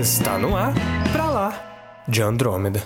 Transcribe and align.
Está 0.00 0.38
no 0.38 0.56
ar, 0.56 0.72
pra 1.12 1.26
lá, 1.26 2.04
de 2.08 2.22
Andrômeda. 2.22 2.82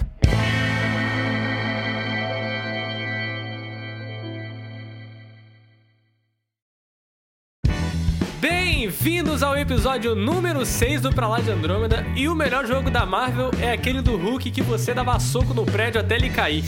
Bem-vindos 8.41 9.45
ao 9.45 9.57
episódio 9.57 10.17
número 10.17 10.67
6 10.67 11.03
do 11.03 11.13
Pra 11.13 11.29
Lá 11.29 11.41
de 11.41 11.53
Andrômeda 11.53 12.05
e 12.17 12.27
o 12.27 12.35
melhor 12.35 12.67
jogo 12.67 12.91
da 12.91 13.07
Marvel 13.07 13.53
é 13.63 13.71
aquele 13.71 14.03
do 14.03 14.17
Hulk 14.17 14.51
que 14.51 14.61
você 14.61 14.93
dava 14.93 15.21
soco 15.21 15.55
no 15.55 15.65
prédio 15.65 16.01
até 16.01 16.17
ele 16.17 16.31
cair. 16.31 16.65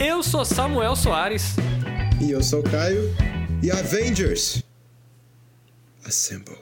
Eu 0.00 0.22
sou 0.22 0.46
Samuel 0.46 0.96
Soares. 0.96 1.56
E 2.22 2.30
eu 2.30 2.42
sou 2.42 2.62
Caio. 2.62 3.14
E 3.62 3.70
Avengers 3.70 4.64
Assemble. 6.06 6.56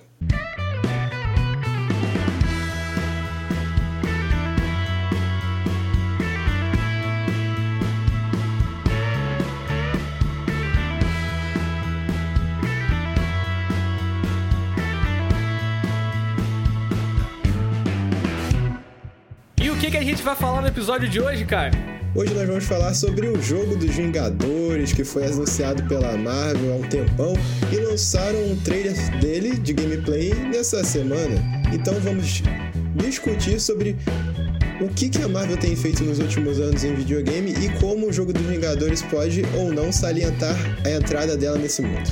A 20.03 20.05
gente 20.05 20.23
vai 20.25 20.35
falar 20.35 20.61
no 20.61 20.67
episódio 20.67 21.09
de 21.09 21.21
hoje, 21.21 21.45
cara? 21.45 21.71
Hoje 22.13 22.35
nós 22.35 22.49
vamos 22.49 22.65
falar 22.65 22.93
sobre 22.93 23.29
o 23.29 23.41
jogo 23.41 23.77
dos 23.77 23.95
Vingadores 23.95 24.93
que 24.93 25.05
foi 25.05 25.25
anunciado 25.25 25.85
pela 25.85 26.17
Marvel 26.17 26.73
há 26.73 26.77
um 26.77 26.83
tempão 26.83 27.35
e 27.71 27.77
lançaram 27.77 28.51
um 28.51 28.57
trailer 28.57 28.95
dele 29.21 29.57
de 29.57 29.73
gameplay 29.73 30.35
nessa 30.35 30.83
semana. 30.83 31.41
Então 31.73 31.95
vamos 32.01 32.43
discutir 32.97 33.61
sobre 33.61 33.97
o 34.81 34.89
que, 34.89 35.09
que 35.09 35.23
a 35.23 35.29
Marvel 35.29 35.57
tem 35.57 35.77
feito 35.77 36.03
nos 36.03 36.19
últimos 36.19 36.59
anos 36.59 36.83
em 36.83 36.97
videogame 36.97 37.53
e 37.53 37.69
como 37.79 38.09
o 38.09 38.13
jogo 38.13 38.33
dos 38.33 38.43
Vingadores 38.43 39.03
pode 39.03 39.45
ou 39.57 39.73
não 39.73 39.93
salientar 39.93 40.57
a 40.85 40.91
entrada 40.91 41.37
dela 41.37 41.59
nesse 41.59 41.81
mundo. 41.81 42.11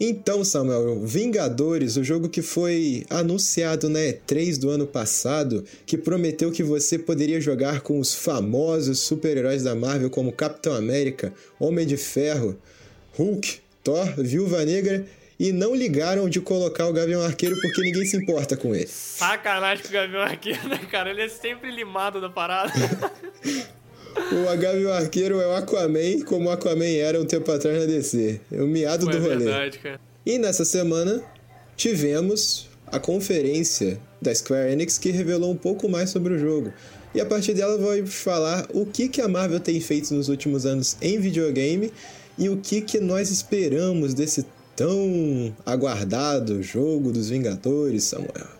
Então, 0.00 0.44
Samuel, 0.44 1.00
Vingadores, 1.04 1.96
o 1.96 2.04
jogo 2.04 2.28
que 2.28 2.40
foi 2.40 3.04
anunciado 3.10 3.88
na 3.88 3.98
E3 3.98 4.56
do 4.56 4.70
ano 4.70 4.86
passado, 4.86 5.64
que 5.84 5.98
prometeu 5.98 6.52
que 6.52 6.62
você 6.62 6.96
poderia 6.96 7.40
jogar 7.40 7.80
com 7.80 7.98
os 7.98 8.14
famosos 8.14 9.00
super-heróis 9.00 9.64
da 9.64 9.74
Marvel 9.74 10.08
como 10.08 10.32
Capitão 10.32 10.72
América, 10.74 11.34
Homem 11.58 11.84
de 11.84 11.96
Ferro, 11.96 12.56
Hulk, 13.16 13.58
Thor, 13.82 14.06
Viúva 14.16 14.64
Negra 14.64 15.04
e 15.38 15.50
não 15.52 15.74
ligaram 15.74 16.28
de 16.28 16.40
colocar 16.40 16.86
o 16.86 16.92
Gavião 16.92 17.22
Arqueiro 17.22 17.56
porque 17.60 17.80
ninguém 17.80 18.04
se 18.04 18.16
importa 18.16 18.56
com 18.56 18.74
ele. 18.74 18.86
Sacanagem 18.86 19.82
com 19.82 19.90
o 19.90 19.92
Gavião 19.92 20.22
Arqueiro, 20.22 20.68
né, 20.68 20.78
cara? 20.90 21.10
Ele 21.10 21.22
é 21.22 21.28
sempre 21.28 21.70
limado 21.70 22.20
da 22.20 22.28
parada. 22.28 22.72
O 24.32 24.56
Gavião 24.56 24.92
Arqueiro 24.92 25.40
é 25.40 25.46
o 25.46 25.54
Aquaman, 25.54 26.22
como 26.24 26.48
o 26.48 26.52
Aquaman 26.52 26.84
era 26.84 27.20
um 27.20 27.24
tempo 27.24 27.50
atrás 27.50 27.78
na 27.78 27.86
DC. 27.86 28.40
É 28.52 28.62
o 28.62 28.66
miado 28.66 29.06
Pô, 29.06 29.12
do 29.12 29.16
é 29.16 29.20
rolê. 29.20 29.36
verdade, 29.36 29.78
cara. 29.78 30.00
E 30.26 30.38
nessa 30.38 30.64
semana 30.64 31.22
tivemos 31.76 32.68
a 32.86 32.98
conferência 32.98 33.98
da 34.20 34.34
Square 34.34 34.72
Enix 34.72 34.98
que 34.98 35.10
revelou 35.10 35.50
um 35.50 35.56
pouco 35.56 35.88
mais 35.88 36.10
sobre 36.10 36.34
o 36.34 36.38
jogo. 36.38 36.72
E 37.14 37.20
a 37.20 37.26
partir 37.26 37.54
dela 37.54 37.78
vamos 37.78 38.14
falar 38.14 38.66
o 38.72 38.84
que, 38.84 39.08
que 39.08 39.20
a 39.20 39.28
Marvel 39.28 39.60
tem 39.60 39.80
feito 39.80 40.12
nos 40.12 40.28
últimos 40.28 40.66
anos 40.66 40.96
em 41.00 41.18
videogame 41.18 41.92
e 42.36 42.48
o 42.48 42.58
que, 42.58 42.80
que 42.80 43.00
nós 43.00 43.30
esperamos 43.30 44.14
desse 44.14 44.44
tão 44.76 45.54
aguardado 45.66 46.62
jogo 46.62 47.10
dos 47.10 47.30
Vingadores, 47.30 48.04
Samuel. 48.04 48.58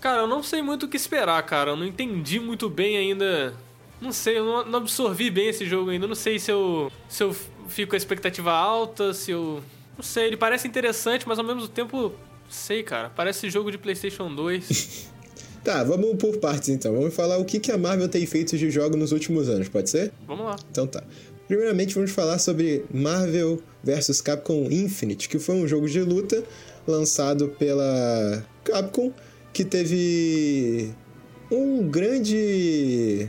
Cara, 0.00 0.22
eu 0.22 0.26
não 0.26 0.42
sei 0.42 0.62
muito 0.62 0.86
o 0.86 0.88
que 0.88 0.96
esperar, 0.96 1.40
cara. 1.44 1.72
Eu 1.72 1.76
não 1.76 1.86
entendi 1.86 2.40
muito 2.40 2.68
bem 2.70 2.96
ainda. 2.96 3.52
Não 4.00 4.12
sei, 4.12 4.38
eu 4.38 4.64
não, 4.64 4.78
absorvi 4.78 5.30
bem 5.30 5.48
esse 5.48 5.66
jogo 5.66 5.90
ainda. 5.90 6.06
Não 6.06 6.14
sei 6.14 6.38
se 6.38 6.50
eu, 6.50 6.90
se 7.08 7.22
eu 7.22 7.34
fico 7.68 7.90
com 7.90 7.96
a 7.96 7.98
expectativa 7.98 8.50
alta, 8.50 9.12
se 9.12 9.30
eu. 9.30 9.62
Não 9.96 10.02
sei, 10.02 10.28
ele 10.28 10.36
parece 10.36 10.66
interessante, 10.66 11.28
mas 11.28 11.38
ao 11.38 11.44
mesmo 11.44 11.68
tempo. 11.68 12.12
Sei, 12.48 12.82
cara. 12.82 13.10
Parece 13.10 13.48
jogo 13.50 13.70
de 13.70 13.78
PlayStation 13.78 14.34
2. 14.34 15.10
Tá, 15.62 15.84
vamos 15.84 16.16
por 16.16 16.38
partes 16.38 16.70
então. 16.70 16.94
Vamos 16.94 17.14
falar 17.14 17.36
o 17.36 17.44
que 17.44 17.70
a 17.70 17.76
Marvel 17.76 18.08
tem 18.08 18.24
feito 18.24 18.56
de 18.56 18.70
jogo 18.70 18.96
nos 18.96 19.12
últimos 19.12 19.46
anos, 19.46 19.68
pode 19.68 19.90
ser? 19.90 20.10
Vamos 20.26 20.46
lá. 20.46 20.56
Então 20.70 20.86
tá. 20.86 21.04
Primeiramente 21.46 21.94
vamos 21.94 22.12
falar 22.12 22.38
sobre 22.38 22.84
Marvel 22.90 23.60
vs 23.84 24.22
Capcom 24.22 24.68
Infinite, 24.70 25.28
que 25.28 25.38
foi 25.38 25.56
um 25.56 25.68
jogo 25.68 25.86
de 25.86 26.00
luta 26.00 26.42
lançado 26.86 27.48
pela 27.58 28.42
Capcom, 28.64 29.12
que 29.52 29.64
teve 29.64 30.94
um 31.50 31.88
grande 31.88 33.28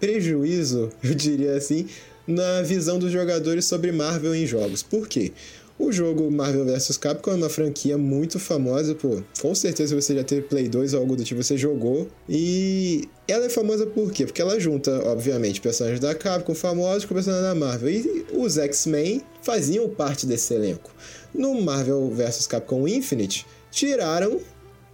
prejuízo, 0.00 0.90
eu 1.02 1.14
diria 1.14 1.56
assim, 1.56 1.86
na 2.26 2.62
visão 2.62 2.98
dos 2.98 3.10
jogadores 3.12 3.64
sobre 3.64 3.92
Marvel 3.92 4.34
em 4.34 4.46
jogos. 4.46 4.82
Por 4.82 5.08
quê? 5.08 5.32
O 5.78 5.92
jogo 5.92 6.28
Marvel 6.28 6.64
vs 6.64 6.96
Capcom 6.96 7.30
é 7.30 7.34
uma 7.36 7.48
franquia 7.48 7.96
muito 7.96 8.40
famosa, 8.40 8.96
pô. 8.96 9.22
Com 9.40 9.54
certeza 9.54 9.94
você 9.94 10.12
já 10.12 10.24
teve 10.24 10.42
Play 10.42 10.68
2 10.68 10.92
ou 10.92 11.00
algo 11.00 11.14
do 11.14 11.22
tipo, 11.22 11.40
você 11.40 11.56
jogou. 11.56 12.08
E 12.28 13.08
ela 13.28 13.46
é 13.46 13.48
famosa 13.48 13.86
por 13.86 14.10
quê? 14.10 14.26
Porque 14.26 14.42
ela 14.42 14.58
junta, 14.58 14.90
obviamente, 15.08 15.60
personagens 15.60 16.00
da 16.00 16.16
Capcom 16.16 16.52
famosos 16.52 17.04
com 17.04 17.14
personagens 17.14 17.46
da 17.46 17.54
Marvel. 17.54 17.90
E 17.90 18.26
os 18.32 18.58
X-Men 18.58 19.22
faziam 19.40 19.88
parte 19.88 20.26
desse 20.26 20.52
elenco. 20.52 20.90
No 21.32 21.60
Marvel 21.62 22.10
vs 22.10 22.48
Capcom 22.48 22.88
Infinite, 22.88 23.46
tiraram 23.70 24.40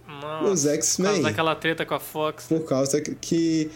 Nossa, 0.07 0.51
os 0.51 0.63
Por 0.65 0.69
X-Men. 0.69 1.11
causa 1.13 1.23
daquela 1.23 1.55
treta 1.55 1.83
com 1.83 1.95
a 1.95 1.99
Fox. 1.99 2.45
Por 2.47 2.63
causa 2.63 3.01
que 3.01 3.71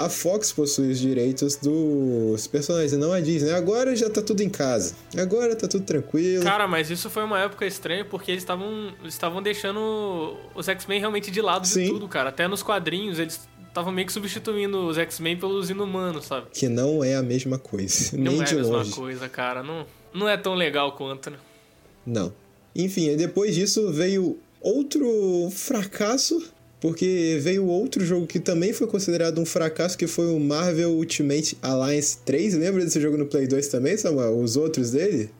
a 0.00 0.08
Fox 0.08 0.52
possui 0.52 0.90
os 0.92 0.98
direitos 0.98 1.56
dos 1.56 2.46
personagens 2.46 2.92
e 2.92 2.96
não 2.96 3.12
a 3.12 3.20
Disney. 3.20 3.52
Agora 3.52 3.94
já 3.94 4.08
tá 4.08 4.22
tudo 4.22 4.42
em 4.42 4.48
casa. 4.48 4.94
Agora 5.16 5.54
tá 5.54 5.68
tudo 5.68 5.84
tranquilo. 5.84 6.42
Cara, 6.42 6.66
mas 6.66 6.90
isso 6.90 7.10
foi 7.10 7.22
uma 7.22 7.38
época 7.40 7.66
estranha 7.66 8.04
porque 8.04 8.30
eles 8.30 8.42
estavam 8.42 8.94
estavam 9.04 9.42
deixando 9.42 10.36
os 10.54 10.68
X-Men 10.68 11.00
realmente 11.00 11.30
de 11.30 11.42
lado 11.42 11.62
de 11.62 11.68
Sim. 11.68 11.88
tudo, 11.88 12.08
cara. 12.08 12.30
Até 12.30 12.48
nos 12.48 12.62
quadrinhos 12.62 13.18
eles 13.18 13.46
estavam 13.68 13.92
meio 13.92 14.06
que 14.06 14.12
substituindo 14.12 14.86
os 14.86 14.96
X-Men 14.96 15.36
pelos 15.36 15.68
inumanos, 15.68 16.24
sabe? 16.24 16.46
Que 16.52 16.68
não 16.68 17.04
é 17.04 17.14
a 17.16 17.22
mesma 17.22 17.58
coisa. 17.58 18.16
Não 18.16 18.32
nem 18.32 18.40
é 18.40 18.44
de 18.44 18.54
a 18.54 18.56
mesma 18.56 18.78
longe. 18.78 18.92
coisa, 18.92 19.28
cara. 19.28 19.62
Não, 19.62 19.86
não 20.14 20.28
é 20.28 20.36
tão 20.36 20.54
legal 20.54 20.92
quanto, 20.92 21.30
né? 21.30 21.36
Não. 22.06 22.32
Enfim, 22.74 23.14
depois 23.16 23.54
disso 23.54 23.92
veio 23.92 24.38
outro 24.60 25.50
fracasso. 25.52 26.42
Porque 26.80 27.38
veio 27.42 27.66
outro 27.66 28.02
jogo 28.04 28.26
que 28.26 28.40
também 28.40 28.72
foi 28.72 28.86
considerado 28.86 29.38
um 29.40 29.44
fracasso, 29.44 29.98
que 29.98 30.06
foi 30.06 30.26
o 30.32 30.40
Marvel 30.40 30.90
Ultimate 30.92 31.56
Alliance 31.60 32.18
3. 32.24 32.54
Lembra 32.54 32.82
desse 32.84 33.00
jogo 33.00 33.18
no 33.18 33.26
Play 33.26 33.46
2 33.46 33.68
também, 33.68 33.96
Samuel? 33.96 34.38
Os 34.38 34.56
outros 34.56 34.90
dele? 34.92 35.30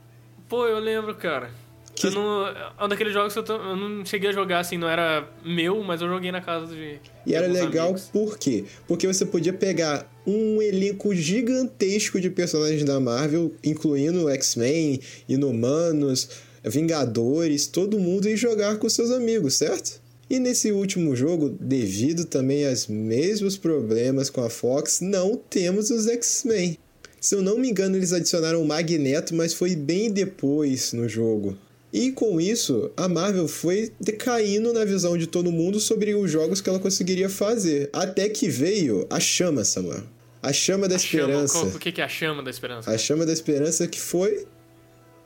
Pô, 0.48 0.66
eu 0.66 0.78
lembro, 0.78 1.14
cara. 1.14 1.50
Que- 1.94 2.06
Eu 2.06 2.12
não, 2.12 2.46
é 2.46 2.84
um 2.84 2.88
daqueles 2.88 3.12
jogos 3.12 3.32
que 3.32 3.38
eu, 3.38 3.42
tô- 3.42 3.56
eu 3.56 3.76
não 3.76 4.04
cheguei 4.06 4.30
a 4.30 4.32
jogar 4.32 4.60
assim, 4.60 4.78
não 4.78 4.88
era 4.88 5.28
meu, 5.44 5.82
mas 5.82 6.00
eu 6.00 6.08
joguei 6.08 6.30
na 6.32 6.40
casa 6.40 6.66
de. 6.74 6.98
E 7.26 7.34
era 7.34 7.46
legal 7.46 7.86
amigos. 7.88 8.08
por 8.12 8.38
quê? 8.38 8.64
Porque 8.86 9.06
você 9.06 9.24
podia 9.26 9.52
pegar 9.52 10.10
um 10.26 10.60
elenco 10.62 11.14
gigantesco 11.14 12.20
de 12.20 12.30
personagens 12.30 12.84
da 12.84 12.98
Marvel, 13.00 13.52
incluindo 13.64 14.28
X-Men, 14.30 15.00
Inumanos, 15.28 16.28
Vingadores, 16.64 17.66
todo 17.66 17.98
mundo 17.98 18.28
e 18.28 18.36
jogar 18.36 18.76
com 18.78 18.88
seus 18.88 19.10
amigos, 19.10 19.54
certo? 19.54 20.00
E 20.30 20.38
nesse 20.38 20.70
último 20.70 21.16
jogo, 21.16 21.48
devido 21.60 22.24
também 22.24 22.64
aos 22.66 22.86
mesmos 22.86 23.56
problemas 23.56 24.30
com 24.30 24.40
a 24.42 24.48
Fox, 24.48 25.00
não 25.00 25.36
temos 25.36 25.90
os 25.90 26.06
X-Men. 26.06 26.78
Se 27.20 27.34
eu 27.34 27.42
não 27.42 27.58
me 27.58 27.68
engano, 27.68 27.96
eles 27.96 28.12
adicionaram 28.12 28.62
o 28.62 28.64
Magneto, 28.64 29.34
mas 29.34 29.52
foi 29.52 29.74
bem 29.74 30.08
depois 30.10 30.92
no 30.92 31.08
jogo. 31.08 31.58
E 31.92 32.12
com 32.12 32.40
isso, 32.40 32.92
a 32.96 33.08
Marvel 33.08 33.48
foi 33.48 33.90
decaindo 34.00 34.72
na 34.72 34.84
visão 34.84 35.18
de 35.18 35.26
todo 35.26 35.50
mundo 35.50 35.80
sobre 35.80 36.14
os 36.14 36.30
jogos 36.30 36.60
que 36.60 36.68
ela 36.70 36.78
conseguiria 36.78 37.28
fazer. 37.28 37.90
Até 37.92 38.28
que 38.28 38.48
veio 38.48 39.04
a 39.10 39.18
chama, 39.18 39.64
Samuel. 39.64 40.04
A 40.40 40.52
chama 40.52 40.88
da 40.88 40.96
Chama, 40.96 41.22
esperança. 41.24 41.52
qual- 41.58 41.66
o 41.66 41.78
que 41.78 42.00
é 42.00 42.04
a 42.04 42.08
chama 42.08 42.42
da 42.42 42.50
esperança? 42.50 42.90
A 42.90 42.96
chama 42.96 43.26
da 43.26 43.32
esperança 43.32 43.86
que 43.88 44.00
foi 44.00 44.46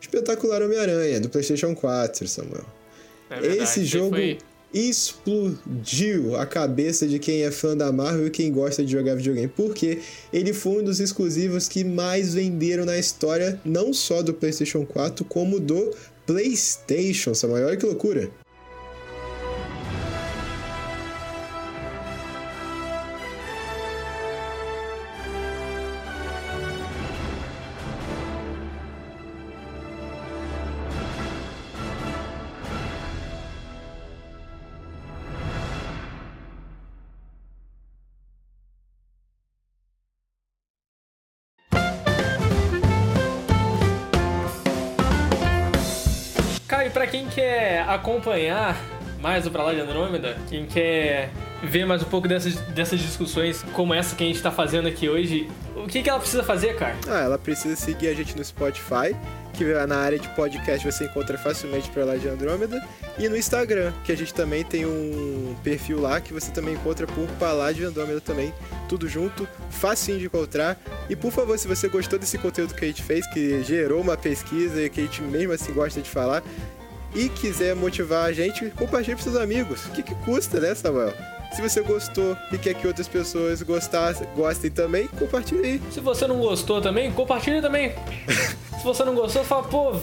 Espetacular 0.00 0.62
Homem-Aranha, 0.62 1.20
do 1.20 1.28
PlayStation 1.28 1.74
4, 1.74 2.26
Samuel. 2.26 2.64
É 3.30 3.40
verdade, 3.40 3.62
Esse 3.62 3.84
jogo 3.84 4.10
foi- 4.16 4.38
explodiu 4.74 6.36
a 6.36 6.44
cabeça 6.44 7.06
de 7.06 7.20
quem 7.20 7.44
é 7.44 7.50
fã 7.52 7.76
da 7.76 7.92
Marvel 7.92 8.26
e 8.26 8.30
quem 8.30 8.50
gosta 8.50 8.84
de 8.84 8.90
jogar 8.90 9.14
videogame, 9.14 9.46
porque 9.46 10.00
ele 10.32 10.52
foi 10.52 10.82
um 10.82 10.84
dos 10.84 10.98
exclusivos 10.98 11.68
que 11.68 11.84
mais 11.84 12.34
venderam 12.34 12.84
na 12.84 12.98
história, 12.98 13.60
não 13.64 13.92
só 13.92 14.20
do 14.20 14.34
PlayStation 14.34 14.84
4, 14.84 15.24
como 15.26 15.60
do 15.60 15.94
PlayStation. 16.26 17.34
Samuel, 17.34 17.68
olha 17.68 17.76
que 17.76 17.86
loucura! 17.86 18.43
Acompanhar 47.94 48.76
mais 49.20 49.46
o 49.46 49.50
Pra 49.50 49.62
Lá 49.62 49.72
de 49.72 49.80
Andrômeda, 49.80 50.36
quem 50.50 50.66
quer 50.66 51.30
ver 51.62 51.86
mais 51.86 52.02
um 52.02 52.06
pouco 52.06 52.28
dessas, 52.28 52.56
dessas 52.56 53.00
discussões 53.00 53.64
como 53.72 53.94
essa 53.94 54.14
que 54.14 54.22
a 54.22 54.26
gente 54.26 54.42
tá 54.42 54.50
fazendo 54.50 54.86
aqui 54.86 55.08
hoje, 55.08 55.48
o 55.74 55.86
que, 55.86 56.02
que 56.02 56.10
ela 56.10 56.20
precisa 56.20 56.42
fazer, 56.42 56.76
cara? 56.76 56.94
Ah, 57.08 57.20
ela 57.20 57.38
precisa 57.38 57.74
seguir 57.74 58.08
a 58.08 58.14
gente 58.14 58.36
no 58.36 58.44
Spotify, 58.44 59.16
que 59.54 59.64
na 59.86 59.96
área 59.96 60.18
de 60.18 60.28
podcast 60.30 60.84
você 60.84 61.04
encontra 61.04 61.38
facilmente 61.38 61.88
Pra 61.90 62.04
Lá 62.04 62.16
de 62.16 62.28
Andrômeda, 62.28 62.86
e 63.18 63.28
no 63.28 63.36
Instagram, 63.36 63.92
que 64.04 64.12
a 64.12 64.16
gente 64.16 64.34
também 64.34 64.62
tem 64.62 64.84
um 64.84 65.56
perfil 65.62 66.00
lá 66.00 66.20
que 66.20 66.34
você 66.34 66.50
também 66.50 66.74
encontra 66.74 67.06
por 67.06 67.26
Pra 67.38 67.52
Lá 67.52 67.72
de 67.72 67.82
Andrômeda 67.82 68.20
também, 68.20 68.52
tudo 68.88 69.08
junto, 69.08 69.48
facinho 69.70 70.18
de 70.18 70.26
encontrar. 70.26 70.78
E 71.08 71.16
por 71.16 71.32
favor, 71.32 71.58
se 71.58 71.66
você 71.66 71.88
gostou 71.88 72.18
desse 72.18 72.36
conteúdo 72.36 72.74
que 72.74 72.84
a 72.84 72.88
gente 72.88 73.02
fez, 73.02 73.26
que 73.28 73.62
gerou 73.62 74.02
uma 74.02 74.16
pesquisa 74.16 74.82
e 74.82 74.90
que 74.90 75.00
a 75.00 75.04
gente 75.04 75.22
mesmo 75.22 75.52
assim 75.52 75.72
gosta 75.72 76.02
de 76.02 76.10
falar, 76.10 76.42
e 77.14 77.28
quiser 77.28 77.74
motivar 77.74 78.26
a 78.26 78.32
gente, 78.32 78.70
compartilhe 78.70 79.14
para 79.14 79.24
seus 79.24 79.36
amigos. 79.36 79.86
O 79.86 79.90
que, 79.90 80.02
que 80.02 80.14
custa, 80.16 80.58
né, 80.60 80.74
Samuel? 80.74 81.12
Se 81.52 81.62
você 81.62 81.82
gostou 81.82 82.36
e 82.52 82.58
quer 82.58 82.74
que 82.74 82.86
outras 82.86 83.06
pessoas 83.06 83.62
gostassem, 83.62 84.26
gostem 84.34 84.70
também, 84.70 85.06
compartilhe 85.06 85.64
aí. 85.64 85.82
Se 85.92 86.00
você 86.00 86.26
não 86.26 86.38
gostou 86.38 86.80
também, 86.80 87.12
compartilhe 87.12 87.62
também. 87.62 87.94
Se 88.76 88.84
você 88.84 89.04
não 89.04 89.14
gostou, 89.14 89.44
fala, 89.44 89.62
pô, 89.62 89.94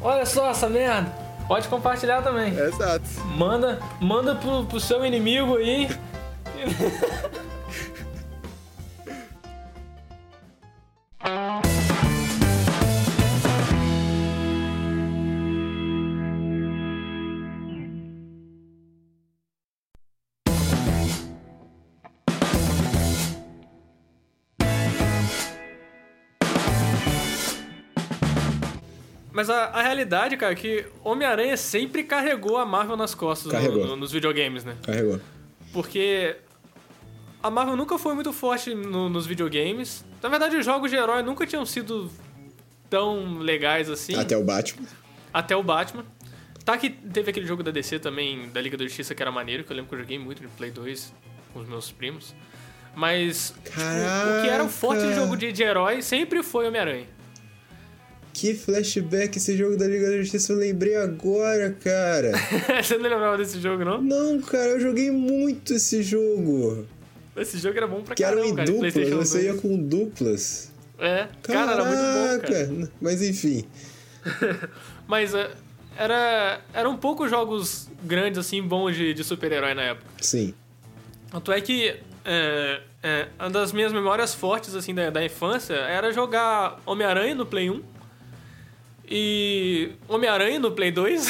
olha 0.00 0.24
só 0.26 0.50
essa 0.50 0.68
merda. 0.68 1.10
Pode 1.48 1.66
compartilhar 1.66 2.22
também. 2.22 2.52
Exato. 2.56 3.04
Manda, 3.36 3.80
manda 4.00 4.34
pro, 4.34 4.66
pro 4.66 4.78
seu 4.78 5.04
inimigo 5.04 5.56
aí. 5.56 5.88
Mas 29.38 29.48
a, 29.48 29.66
a 29.66 29.82
realidade, 29.82 30.36
cara, 30.36 30.52
é 30.52 30.56
que 30.56 30.84
Homem-Aranha 31.04 31.56
sempre 31.56 32.02
carregou 32.02 32.56
a 32.56 32.66
Marvel 32.66 32.96
nas 32.96 33.14
costas 33.14 33.52
no, 33.52 33.86
no, 33.86 33.96
nos 33.96 34.10
videogames, 34.10 34.64
né? 34.64 34.74
Carregou. 34.82 35.20
Porque 35.72 36.34
a 37.40 37.48
Marvel 37.48 37.76
nunca 37.76 37.96
foi 38.00 38.16
muito 38.16 38.32
forte 38.32 38.74
no, 38.74 39.08
nos 39.08 39.28
videogames. 39.28 40.04
Na 40.20 40.28
verdade, 40.28 40.56
os 40.56 40.64
jogos 40.64 40.90
de 40.90 40.96
herói 40.96 41.22
nunca 41.22 41.46
tinham 41.46 41.64
sido 41.64 42.10
tão 42.90 43.38
legais 43.38 43.88
assim. 43.88 44.16
Até 44.16 44.36
o 44.36 44.42
Batman. 44.42 44.88
Até 45.32 45.54
o 45.54 45.62
Batman. 45.62 46.04
Tá 46.64 46.76
que 46.76 46.90
teve 46.90 47.30
aquele 47.30 47.46
jogo 47.46 47.62
da 47.62 47.70
DC 47.70 48.00
também, 48.00 48.48
da 48.48 48.60
Liga 48.60 48.76
da 48.76 48.82
Justiça, 48.82 49.14
que 49.14 49.22
era 49.22 49.30
maneiro, 49.30 49.62
que 49.62 49.70
eu 49.70 49.76
lembro 49.76 49.88
que 49.88 49.94
eu 49.94 50.00
joguei 50.00 50.18
muito 50.18 50.42
de 50.42 50.48
Play 50.48 50.72
2 50.72 51.14
com 51.54 51.60
os 51.60 51.68
meus 51.68 51.92
primos. 51.92 52.34
Mas 52.92 53.54
tipo, 53.64 53.78
o 53.78 54.42
que 54.42 54.48
era 54.48 54.64
o 54.64 54.68
forte 54.68 55.14
jogo 55.14 55.36
de, 55.36 55.52
de 55.52 55.62
herói 55.62 56.02
sempre 56.02 56.42
foi 56.42 56.66
Homem-Aranha. 56.66 57.17
Que 58.38 58.54
flashback 58.54 59.36
esse 59.36 59.56
jogo 59.56 59.76
da 59.76 59.84
Liga 59.84 60.08
da 60.08 60.18
Justiça, 60.18 60.52
eu 60.52 60.58
lembrei 60.58 60.94
agora, 60.94 61.72
cara. 61.72 62.30
Você 62.80 62.96
não 62.96 63.10
lembrava 63.10 63.36
desse 63.36 63.60
jogo, 63.60 63.84
não? 63.84 64.00
Não, 64.00 64.40
cara, 64.40 64.68
eu 64.68 64.80
joguei 64.80 65.10
muito 65.10 65.74
esse 65.74 66.04
jogo. 66.04 66.86
Esse 67.36 67.58
jogo 67.58 67.76
era 67.76 67.88
bom 67.88 68.00
pra 68.00 68.14
que 68.14 68.22
caramba, 68.22 68.54
Que 68.54 68.60
era 68.60 68.70
em 68.70 68.74
duplas, 68.92 69.28
você 69.28 69.42
ia 69.46 69.54
com 69.54 69.76
duplas. 69.76 70.72
É, 71.00 71.26
Caraca, 71.42 71.66
cara, 71.66 71.72
era 71.72 71.84
muito 71.84 72.46
bom, 72.46 72.46
cara. 72.46 72.92
Mas 73.00 73.22
enfim. 73.22 73.64
Mas 75.08 75.34
uh, 75.34 75.50
era, 75.96 76.60
eram 76.72 76.96
poucos 76.96 77.28
jogos 77.28 77.90
grandes, 78.04 78.38
assim, 78.38 78.62
bons 78.62 78.94
de, 78.94 79.14
de 79.14 79.24
super-herói 79.24 79.74
na 79.74 79.82
época. 79.82 80.06
Sim. 80.20 80.54
Tanto 81.28 81.50
é 81.50 81.60
que 81.60 81.96
é, 82.24 82.82
é, 83.02 83.28
uma 83.40 83.50
das 83.50 83.72
minhas 83.72 83.92
memórias 83.92 84.32
fortes, 84.32 84.76
assim, 84.76 84.94
da, 84.94 85.10
da 85.10 85.24
infância 85.24 85.74
era 85.74 86.12
jogar 86.12 86.80
Homem-Aranha 86.86 87.34
no 87.34 87.44
Play 87.44 87.68
1 87.68 87.97
e 89.10 89.90
Homem-Aranha 90.08 90.58
no 90.58 90.72
Play 90.72 90.90
2 90.90 91.28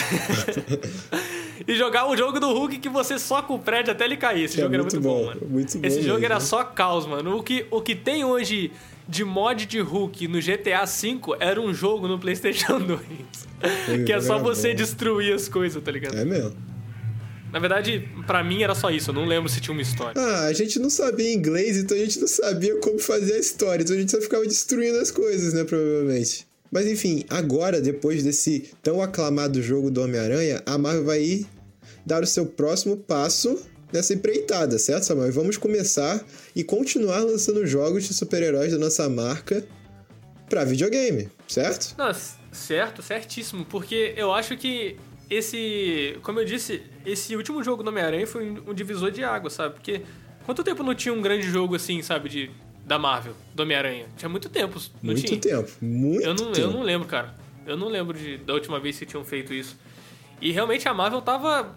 e 1.66 1.74
jogar 1.76 2.08
o 2.08 2.16
jogo 2.16 2.40
do 2.40 2.52
Hulk 2.52 2.78
que 2.78 2.88
você 2.88 3.18
só 3.18 3.42
com 3.42 3.54
o 3.54 3.58
prédio 3.58 3.92
até 3.92 4.04
ele 4.04 4.16
cair. 4.16 4.44
Esse 4.44 4.58
é 4.58 4.62
jogo 4.62 4.74
era 4.74 4.82
muito 4.82 5.00
bom, 5.00 5.18
bom 5.20 5.26
mano. 5.26 5.40
Muito 5.48 5.78
bom 5.78 5.86
Esse 5.86 5.96
mesmo. 5.96 6.12
jogo 6.12 6.24
era 6.24 6.40
só 6.40 6.64
caos, 6.64 7.06
mano. 7.06 7.36
O 7.36 7.42
que, 7.42 7.66
o 7.70 7.80
que 7.80 7.94
tem 7.94 8.24
hoje 8.24 8.72
de 9.08 9.24
mod 9.24 9.64
de 9.66 9.80
Hulk 9.80 10.28
no 10.28 10.38
GTA 10.40 10.84
V 10.84 11.20
era 11.40 11.60
um 11.60 11.72
jogo 11.72 12.06
no 12.06 12.18
PlayStation 12.18 12.78
2. 12.80 13.00
que 14.04 14.12
é 14.12 14.20
só 14.20 14.38
você 14.38 14.74
destruir 14.74 15.34
as 15.34 15.48
coisas, 15.48 15.82
tá 15.82 15.90
ligado? 15.90 16.16
É 16.16 16.24
mesmo. 16.24 16.68
Na 17.52 17.58
verdade, 17.58 18.06
para 18.26 18.44
mim 18.44 18.62
era 18.62 18.74
só 18.74 18.90
isso, 18.90 19.10
eu 19.10 19.14
não 19.14 19.24
lembro 19.24 19.48
se 19.48 19.60
tinha 19.60 19.72
uma 19.72 19.80
história. 19.80 20.20
Ah, 20.20 20.46
a 20.46 20.52
gente 20.52 20.78
não 20.78 20.90
sabia 20.90 21.32
inglês, 21.32 21.78
então 21.78 21.96
a 21.96 22.00
gente 22.00 22.20
não 22.20 22.28
sabia 22.28 22.76
como 22.80 22.98
fazer 22.98 23.34
a 23.34 23.38
história, 23.38 23.82
então 23.82 23.96
a 23.96 23.98
gente 23.98 24.10
só 24.10 24.20
ficava 24.20 24.44
destruindo 24.44 24.98
as 24.98 25.10
coisas, 25.10 25.54
né, 25.54 25.64
provavelmente. 25.64 26.47
Mas 26.70 26.86
enfim, 26.86 27.24
agora, 27.30 27.80
depois 27.80 28.22
desse 28.22 28.70
tão 28.82 29.00
aclamado 29.00 29.62
jogo 29.62 29.90
do 29.90 30.02
Homem-Aranha, 30.02 30.62
a 30.66 30.76
Marvel 30.76 31.04
vai 31.04 31.46
dar 32.04 32.22
o 32.22 32.26
seu 32.26 32.46
próximo 32.46 32.96
passo 32.96 33.60
nessa 33.92 34.14
empreitada, 34.14 34.78
certo, 34.78 35.04
Samuel? 35.04 35.32
Vamos 35.32 35.56
começar 35.56 36.24
e 36.54 36.62
continuar 36.62 37.20
lançando 37.20 37.66
jogos 37.66 38.04
de 38.04 38.14
super-heróis 38.14 38.72
da 38.72 38.78
nossa 38.78 39.08
marca 39.08 39.66
para 40.48 40.64
videogame, 40.64 41.28
certo? 41.46 41.94
Não, 41.96 42.12
certo, 42.52 43.02
certíssimo, 43.02 43.64
porque 43.64 44.14
eu 44.16 44.32
acho 44.32 44.56
que 44.56 44.96
esse, 45.30 46.18
como 46.22 46.40
eu 46.40 46.44
disse, 46.44 46.82
esse 47.04 47.36
último 47.36 47.62
jogo 47.62 47.82
do 47.82 47.90
Homem-Aranha 47.90 48.26
foi 48.26 48.50
um 48.66 48.74
divisor 48.74 49.10
de 49.10 49.22
água, 49.22 49.50
sabe? 49.50 49.74
Porque 49.74 50.02
quanto 50.44 50.64
tempo 50.64 50.82
não 50.82 50.94
tinha 50.94 51.12
um 51.12 51.20
grande 51.20 51.46
jogo 51.46 51.74
assim, 51.74 52.02
sabe, 52.02 52.28
de 52.28 52.50
da 52.88 52.98
Marvel, 52.98 53.34
do 53.54 53.62
Homem-Aranha. 53.62 54.06
Tinha 54.16 54.30
muito 54.30 54.48
tempo, 54.48 54.80
muito 55.02 55.22
tinha? 55.22 55.38
tempo, 55.38 55.70
muito 55.80 56.24
eu 56.24 56.34
não, 56.34 56.52
tempo. 56.52 56.66
Eu 56.66 56.70
não 56.70 56.82
lembro, 56.82 57.06
cara. 57.06 57.34
Eu 57.66 57.76
não 57.76 57.86
lembro 57.86 58.18
de, 58.18 58.38
da 58.38 58.54
última 58.54 58.80
vez 58.80 58.98
que 58.98 59.04
tinham 59.04 59.22
feito 59.22 59.52
isso. 59.52 59.78
E 60.40 60.50
realmente 60.50 60.88
a 60.88 60.94
Marvel 60.94 61.20
tava... 61.20 61.76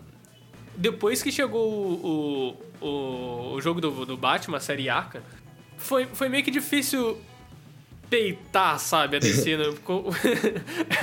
Depois 0.73 1.21
que 1.21 1.29
chegou 1.29 1.69
o, 1.69 2.57
o, 2.81 3.53
o 3.55 3.61
jogo 3.61 3.81
do, 3.81 4.05
do 4.05 4.15
Batman, 4.15 4.55
a 4.55 4.61
série 4.61 4.87
Arca, 4.87 5.21
foi, 5.77 6.05
foi 6.05 6.29
meio 6.29 6.45
que 6.45 6.49
difícil 6.49 7.19
peitar, 8.09 8.79
sabe, 8.79 9.17
a 9.17 9.19
DC. 9.21 9.57
Né? 9.57 9.65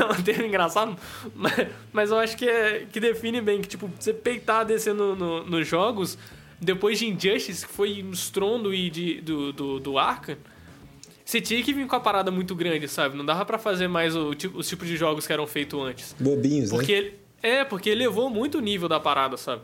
é 0.01 0.05
um 0.07 0.23
termo 0.23 0.47
engraçado, 0.47 0.97
mas, 1.35 1.67
mas 1.93 2.11
eu 2.11 2.19
acho 2.19 2.35
que, 2.35 2.49
é, 2.49 2.87
que 2.91 2.99
define 2.99 3.43
bem 3.43 3.61
que, 3.61 3.69
tipo, 3.69 3.91
você 4.01 4.15
peitar 4.15 4.61
a 4.61 4.65
DC 4.65 4.95
no, 4.95 5.15
no, 5.15 5.45
nos 5.45 5.69
jogos 5.69 6.17
depois 6.61 6.99
de 6.99 7.07
Injustice, 7.07 7.67
que 7.67 7.73
foi 7.73 8.03
um 8.03 8.11
estrondo 8.11 8.75
e 8.75 8.91
de, 8.91 9.21
do, 9.21 9.53
do, 9.53 9.81
do 9.81 9.99
Arkham, 9.99 10.37
você 11.25 11.41
tinha 11.41 11.63
que 11.63 11.73
vir 11.73 11.87
com 11.87 11.95
a 11.95 12.01
parada 12.01 12.31
muito 12.31 12.55
grande, 12.55 12.89
sabe? 12.89 13.17
Não 13.17 13.25
dava 13.25 13.45
para 13.45 13.59
fazer 13.59 13.87
mais 13.87 14.17
o, 14.17 14.35
tipo, 14.35 14.59
os 14.59 14.67
tipos 14.67 14.89
de 14.89 14.97
jogos 14.97 15.27
que 15.27 15.33
eram 15.33 15.47
feitos 15.47 15.79
antes. 15.81 16.17
Bobinhos, 16.19 16.71
porque 16.71 16.93
né? 16.93 16.99
Ele, 16.99 17.15
é, 17.43 17.65
porque 17.65 17.91
elevou 17.91 18.31
muito 18.31 18.59
o 18.59 18.61
nível 18.61 18.89
da 18.89 18.99
parada, 18.99 19.37
sabe? 19.37 19.63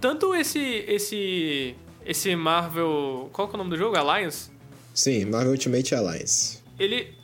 Tanto 0.00 0.34
esse 0.34 0.84
esse 0.86 1.74
esse 2.04 2.36
Marvel, 2.36 3.30
qual 3.32 3.48
que 3.48 3.54
é 3.54 3.56
o 3.56 3.58
nome 3.58 3.70
do 3.70 3.76
jogo? 3.76 3.96
Alliance? 3.96 4.50
Sim, 4.94 5.24
Marvel 5.24 5.52
Ultimate 5.52 5.94
Alliance. 5.94 6.58
Ele 6.78 7.14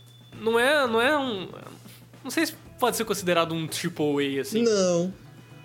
não 0.41 0.59
é 0.59 0.87
não 0.87 1.01
é 1.01 1.19
um 1.19 1.49
não 2.25 2.31
sei 2.31 2.47
se 2.47 2.55
pode 2.79 2.97
ser 2.97 3.05
considerado 3.05 3.53
um 3.53 3.67
triple 3.67 4.39
A 4.39 4.41
assim. 4.41 4.63
Não. 4.63 5.13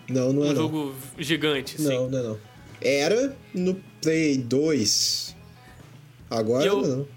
Não, 0.10 0.34
não 0.34 0.41
um 0.41 0.46
é. 0.46 0.50
Um 0.50 0.55
jogo 0.55 0.96
não. 1.15 1.24
gigante, 1.24 1.75
assim. 1.75 1.96
Não, 1.96 2.10
não 2.10 2.20
é 2.20 2.24
não. 2.24 2.39
Era 2.87 3.35
no 3.53 3.75
Play 4.01 4.37
2. 4.37 5.35
Agora 6.29 6.65
eu... 6.65 6.81
não. 6.81 7.07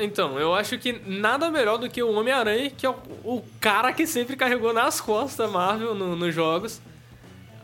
Então, 0.00 0.38
eu 0.38 0.54
acho 0.54 0.78
que 0.78 0.92
nada 1.06 1.50
melhor 1.50 1.76
do 1.76 1.88
que 1.90 2.00
o 2.02 2.12
Homem-Aranha, 2.12 2.70
que 2.70 2.86
é 2.86 2.90
o, 2.90 2.94
o, 3.24 3.42
cara 3.60 3.92
que 3.92 4.06
sempre 4.06 4.36
carregou 4.36 4.72
nas 4.72 5.00
costas 5.00 5.48
a 5.48 5.50
Marvel 5.50 5.92
no, 5.94 6.14
nos 6.14 6.32
jogos. 6.32 6.80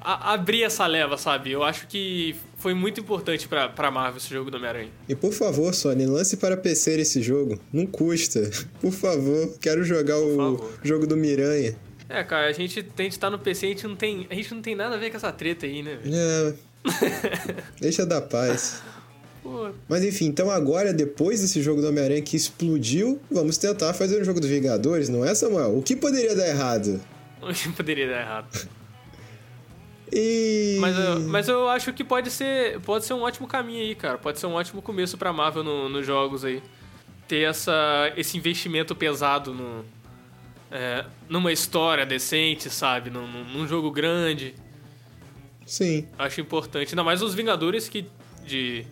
a- 0.00 0.32
abrir 0.32 0.64
essa 0.64 0.84
leva, 0.86 1.16
sabe? 1.16 1.52
Eu 1.52 1.62
acho 1.62 1.86
que 1.86 2.34
foi 2.58 2.74
muito 2.74 3.00
importante 3.00 3.46
pra, 3.46 3.68
pra 3.68 3.88
Marvel 3.88 4.16
esse 4.16 4.30
jogo 4.30 4.50
do 4.50 4.56
Homem-Aranha. 4.56 4.90
E 5.08 5.14
por 5.14 5.32
favor, 5.32 5.72
Sony, 5.74 6.06
lance 6.06 6.36
para 6.36 6.56
PC 6.56 7.00
esse 7.00 7.22
jogo. 7.22 7.56
Não 7.72 7.86
custa. 7.86 8.50
Por 8.80 8.90
favor, 8.92 9.56
quero 9.60 9.84
jogar 9.84 10.18
o 10.18 10.72
jogo 10.82 11.06
do 11.06 11.16
Miranha. 11.16 11.76
É, 12.08 12.22
cara, 12.24 12.48
a 12.48 12.52
gente 12.52 12.82
tem 12.82 13.08
de 13.08 13.14
estar 13.14 13.30
no 13.30 13.38
PC, 13.38 13.66
a 13.66 13.68
gente 13.70 13.86
não 13.86 13.96
tem, 13.96 14.26
a 14.28 14.34
gente 14.34 14.52
não 14.52 14.60
tem 14.60 14.74
nada 14.74 14.96
a 14.96 14.98
ver 14.98 15.10
com 15.10 15.16
essa 15.16 15.30
treta 15.32 15.66
aí, 15.66 15.82
né? 15.82 15.96
velho? 16.02 16.14
É. 16.14 16.54
Deixa 17.80 18.04
dar 18.06 18.20
paz. 18.22 18.82
Mas 19.88 20.02
enfim, 20.04 20.26
então 20.26 20.50
agora, 20.50 20.92
depois 20.92 21.40
desse 21.42 21.62
jogo 21.62 21.80
do 21.82 21.88
Homem-Aranha 21.88 22.22
que 22.22 22.34
explodiu, 22.36 23.20
vamos 23.30 23.58
tentar 23.58 23.92
fazer 23.92 24.20
um 24.20 24.24
jogo 24.24 24.40
dos 24.40 24.48
Vingadores, 24.48 25.08
não 25.10 25.24
é, 25.24 25.34
Samuel? 25.34 25.76
O 25.78 25.82
que 25.82 25.94
poderia 25.94 26.34
dar 26.34 26.48
errado? 26.48 27.00
o 27.42 27.52
que 27.52 27.68
poderia 27.72 28.08
dar 28.08 28.20
errado. 28.22 28.68
E. 30.12 30.76
Mas, 30.80 30.98
eu- 30.98 31.20
mas 31.20 31.48
eu 31.48 31.68
acho 31.68 31.92
que 31.92 32.04
pode 32.04 32.30
ser, 32.30 32.80
pode 32.80 33.04
ser 33.04 33.14
um 33.14 33.22
ótimo 33.22 33.46
caminho 33.46 33.80
aí, 33.82 33.94
cara. 33.94 34.16
Pode 34.18 34.38
ser 34.38 34.46
um 34.46 34.52
ótimo 34.52 34.80
começo 34.80 35.18
pra 35.18 35.32
Marvel 35.32 35.64
no- 35.64 35.88
nos 35.88 36.06
jogos 36.06 36.44
aí. 36.44 36.62
Ter 37.26 37.48
essa, 37.48 38.12
esse 38.16 38.36
investimento 38.36 38.94
pesado 38.94 39.52
no, 39.54 39.84
é, 40.70 41.04
numa 41.28 41.52
história 41.52 42.04
decente, 42.06 42.70
sabe? 42.70 43.10
Num- 43.10 43.26
num 43.44 43.66
jogo 43.66 43.90
grande. 43.90 44.54
Sim. 45.66 46.06
Acho 46.18 46.40
importante. 46.40 46.90
Ainda 46.90 47.04
mais 47.04 47.22
os 47.22 47.34
Vingadores 47.34 47.88
que 47.88 48.06
de... 48.46 48.84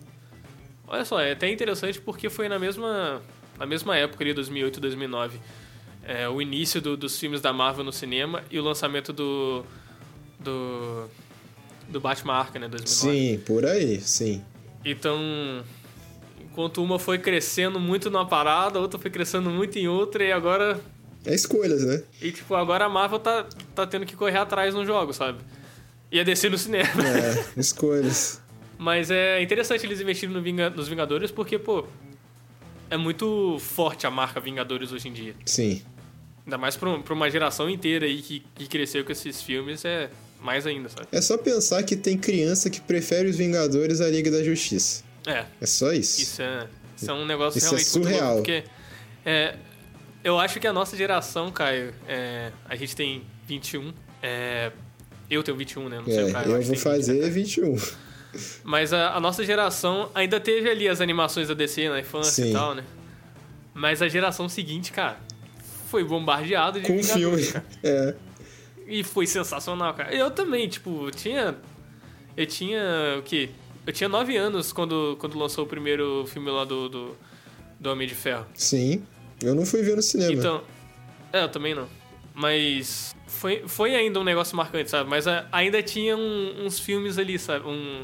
Olha 0.87 1.05
só, 1.05 1.19
é 1.19 1.31
até 1.31 1.49
interessante 1.49 1.99
porque 2.01 2.29
foi 2.29 2.47
na 2.49 2.59
mesma, 2.59 3.21
na 3.57 3.65
mesma 3.65 3.95
época 3.97 4.23
ali, 4.23 4.33
2008, 4.33 4.79
2009. 4.79 5.39
É, 6.05 6.27
o 6.27 6.41
início 6.41 6.81
do- 6.81 6.97
dos 6.97 7.17
filmes 7.17 7.39
da 7.41 7.53
Marvel 7.53 7.83
no 7.85 7.93
cinema 7.93 8.43
e 8.51 8.59
o 8.59 8.63
lançamento 8.63 9.13
do... 9.13 9.63
do... 10.39 11.05
do 11.87 11.99
Batman 12.01 12.33
Arkham, 12.33 12.59
né, 12.61 12.67
2009. 12.67 12.87
Sim, 12.87 13.39
por 13.45 13.65
aí, 13.65 14.01
sim. 14.01 14.43
Então, 14.83 15.17
enquanto 16.41 16.83
uma 16.83 16.99
foi 16.99 17.17
crescendo 17.17 17.79
muito 17.79 18.09
numa 18.11 18.25
parada, 18.27 18.77
a 18.79 18.81
outra 18.81 18.99
foi 18.99 19.09
crescendo 19.09 19.49
muito 19.49 19.77
em 19.79 19.87
outra, 19.87 20.23
e 20.23 20.31
agora. 20.31 20.79
É 21.25 21.33
escolhas, 21.33 21.85
né? 21.85 22.03
E 22.21 22.31
tipo, 22.33 22.53
agora 22.53 22.83
a 22.83 22.89
Marvel 22.89 23.17
tá, 23.19 23.45
tá 23.73 23.87
tendo 23.87 24.05
que 24.05 24.13
correr 24.15 24.37
atrás 24.37 24.73
no 24.73 24.85
jogo, 24.85 25.13
sabe? 25.13 25.39
E 26.13 26.19
a 26.19 26.23
descer 26.23 26.49
no 26.51 26.57
cinema. 26.57 26.87
É, 27.05 27.59
escolhas. 27.59 28.39
Mas 28.77 29.09
é 29.11 29.41
interessante 29.41 29.85
eles 29.85 29.99
investirem 29.99 30.33
no 30.35 30.41
Vinga- 30.41 30.69
nos 30.69 30.87
Vingadores 30.87 31.31
porque, 31.31 31.57
pô, 31.57 31.85
é 32.89 32.97
muito 32.97 33.57
forte 33.59 34.05
a 34.05 34.11
marca 34.11 34.39
Vingadores 34.39 34.91
hoje 34.91 35.07
em 35.09 35.13
dia. 35.13 35.35
Sim. 35.45 35.81
Ainda 36.45 36.57
mais 36.57 36.75
pra, 36.75 36.99
pra 36.99 37.13
uma 37.13 37.29
geração 37.31 37.69
inteira 37.69 38.05
aí 38.05 38.21
que, 38.21 38.43
que 38.55 38.67
cresceu 38.67 39.03
com 39.03 39.11
esses 39.11 39.41
filmes, 39.41 39.83
é 39.85 40.09
mais 40.41 40.67
ainda, 40.67 40.89
sabe? 40.89 41.07
É 41.11 41.21
só 41.21 41.37
pensar 41.37 41.81
que 41.83 41.95
tem 41.95 42.17
criança 42.17 42.69
que 42.69 42.81
prefere 42.81 43.29
os 43.29 43.37
Vingadores 43.37 44.01
à 44.01 44.09
Liga 44.09 44.29
da 44.29 44.43
Justiça. 44.43 45.03
É, 45.25 45.45
É 45.61 45.65
só 45.65 45.93
isso. 45.93 46.21
Isso 46.21 46.41
é, 46.41 46.67
isso 46.97 47.09
é 47.09 47.13
um 47.13 47.25
negócio 47.25 47.57
Isso 47.57 47.67
é 47.67 47.69
realmente 47.69 47.93
muito 47.93 48.07
surreal. 48.07 48.27
louco, 48.35 48.41
porque 48.43 48.63
é, 49.25 49.55
eu 50.23 50.37
acho 50.37 50.59
que 50.59 50.67
a 50.67 50.73
nossa 50.73 50.97
geração, 50.97 51.49
Caio, 51.49 51.93
é, 52.07 52.51
a 52.67 52.75
gente 52.75 52.93
tem 52.95 53.23
21, 53.47 53.93
é, 54.21 54.71
eu 55.35 55.43
tenho 55.43 55.57
21, 55.57 55.89
né? 55.89 55.97
Não 55.97 56.05
sei 56.05 56.17
É, 56.19 56.25
o 56.25 56.31
Caio, 56.31 56.45
eu 56.45 56.51
vou 56.51 56.59
tem 56.59 56.67
20, 56.69 56.69
né, 56.69 56.77
fazer 56.77 57.19
Caio? 57.19 57.31
21. 57.33 57.77
Mas 58.63 58.91
a, 58.93 59.15
a 59.15 59.19
nossa 59.19 59.43
geração 59.45 60.09
ainda 60.15 60.39
teve 60.39 60.69
ali 60.69 60.87
as 60.87 60.99
animações 61.01 61.47
da 61.47 61.53
DC 61.53 61.87
na 61.89 61.99
infância 61.99 62.43
Sim. 62.43 62.49
e 62.49 62.53
tal, 62.53 62.73
né? 62.73 62.83
Mas 63.73 64.01
a 64.01 64.07
geração 64.07 64.47
seguinte, 64.49 64.91
cara, 64.91 65.19
foi 65.89 66.03
bombardeado 66.03 66.79
de 66.81 66.87
Com 66.87 67.03
filme. 67.03 67.45
cara. 67.47 67.65
É. 67.83 68.15
E 68.87 69.03
foi 69.03 69.25
sensacional, 69.25 69.93
cara. 69.93 70.13
Eu 70.13 70.29
também, 70.31 70.67
tipo, 70.67 71.07
eu 71.07 71.11
tinha. 71.11 71.55
Eu 72.35 72.45
tinha. 72.45 73.15
O 73.19 73.21
quê? 73.23 73.49
Eu 73.87 73.93
tinha 73.93 74.09
9 74.09 74.35
anos 74.35 74.73
quando, 74.73 75.15
quando 75.19 75.37
lançou 75.37 75.63
o 75.63 75.67
primeiro 75.67 76.25
filme 76.27 76.49
lá 76.49 76.65
do, 76.65 76.89
do, 76.89 77.15
do 77.79 77.89
Homem 77.91 78.07
de 78.07 78.13
Ferro. 78.15 78.45
Sim. 78.55 79.03
Eu 79.41 79.55
não 79.55 79.65
fui 79.65 79.81
ver 79.83 79.95
no 79.95 80.01
cinema. 80.01 80.33
Então. 80.33 80.61
É, 81.31 81.43
eu 81.43 81.49
também 81.49 81.73
não. 81.73 81.87
Mas. 82.33 83.15
Foi, 83.33 83.63
foi 83.67 83.95
ainda 83.95 84.19
um 84.19 84.23
negócio 84.23 84.55
marcante, 84.55 84.89
sabe? 84.89 85.09
Mas 85.09 85.27
a- 85.27 85.45
ainda 85.51 85.81
tinha 85.83 86.15
um- 86.15 86.65
uns 86.65 86.79
filmes 86.79 87.17
ali, 87.17 87.37
sabe? 87.37 87.67
Um, 87.67 88.03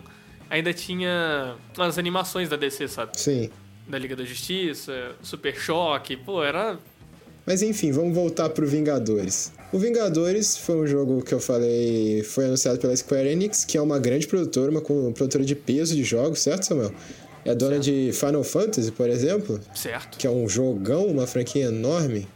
ainda 0.50 0.74
tinha 0.74 1.56
umas 1.78 1.98
animações 1.98 2.50
da 2.50 2.56
DC, 2.56 2.88
sabe? 2.88 3.12
Sim. 3.20 3.50
Da 3.88 3.98
Liga 3.98 4.16
da 4.16 4.24
Justiça, 4.26 5.12
Super 5.22 5.56
Choque. 5.56 6.18
Pô, 6.18 6.44
era. 6.44 6.78
Mas 7.46 7.62
enfim, 7.64 7.92
vamos 7.92 8.14
voltar 8.14 8.50
pro 8.50 8.68
Vingadores. 8.68 9.52
O 9.72 9.80
Vingadores 9.80 10.58
foi 10.58 10.76
um 10.76 10.86
jogo 10.86 11.24
que 11.24 11.34
eu 11.34 11.40
falei, 11.40 12.22
foi 12.24 12.46
anunciado 12.46 12.78
pela 12.80 12.96
Square 12.96 13.28
Enix, 13.30 13.64
que 13.66 13.78
é 13.78 13.82
uma 13.82 13.98
grande 13.98 14.28
produtora, 14.28 14.70
uma 14.70 14.82
produtora 14.82 15.44
de 15.44 15.56
peso 15.56 15.96
de 15.96 16.04
jogos, 16.04 16.40
certo, 16.42 16.64
Samuel? 16.66 16.92
É 17.46 17.56
dona 17.56 17.80
de 17.80 18.12
Final 18.14 18.44
Fantasy, 18.44 18.92
por 18.92 19.10
exemplo, 19.10 19.60
Certo. 19.74 20.18
que 20.18 20.28
é 20.28 20.30
um 20.30 20.48
jogão, 20.50 21.06
uma 21.08 21.26
franquia 21.26 21.66
enorme. 21.66 22.28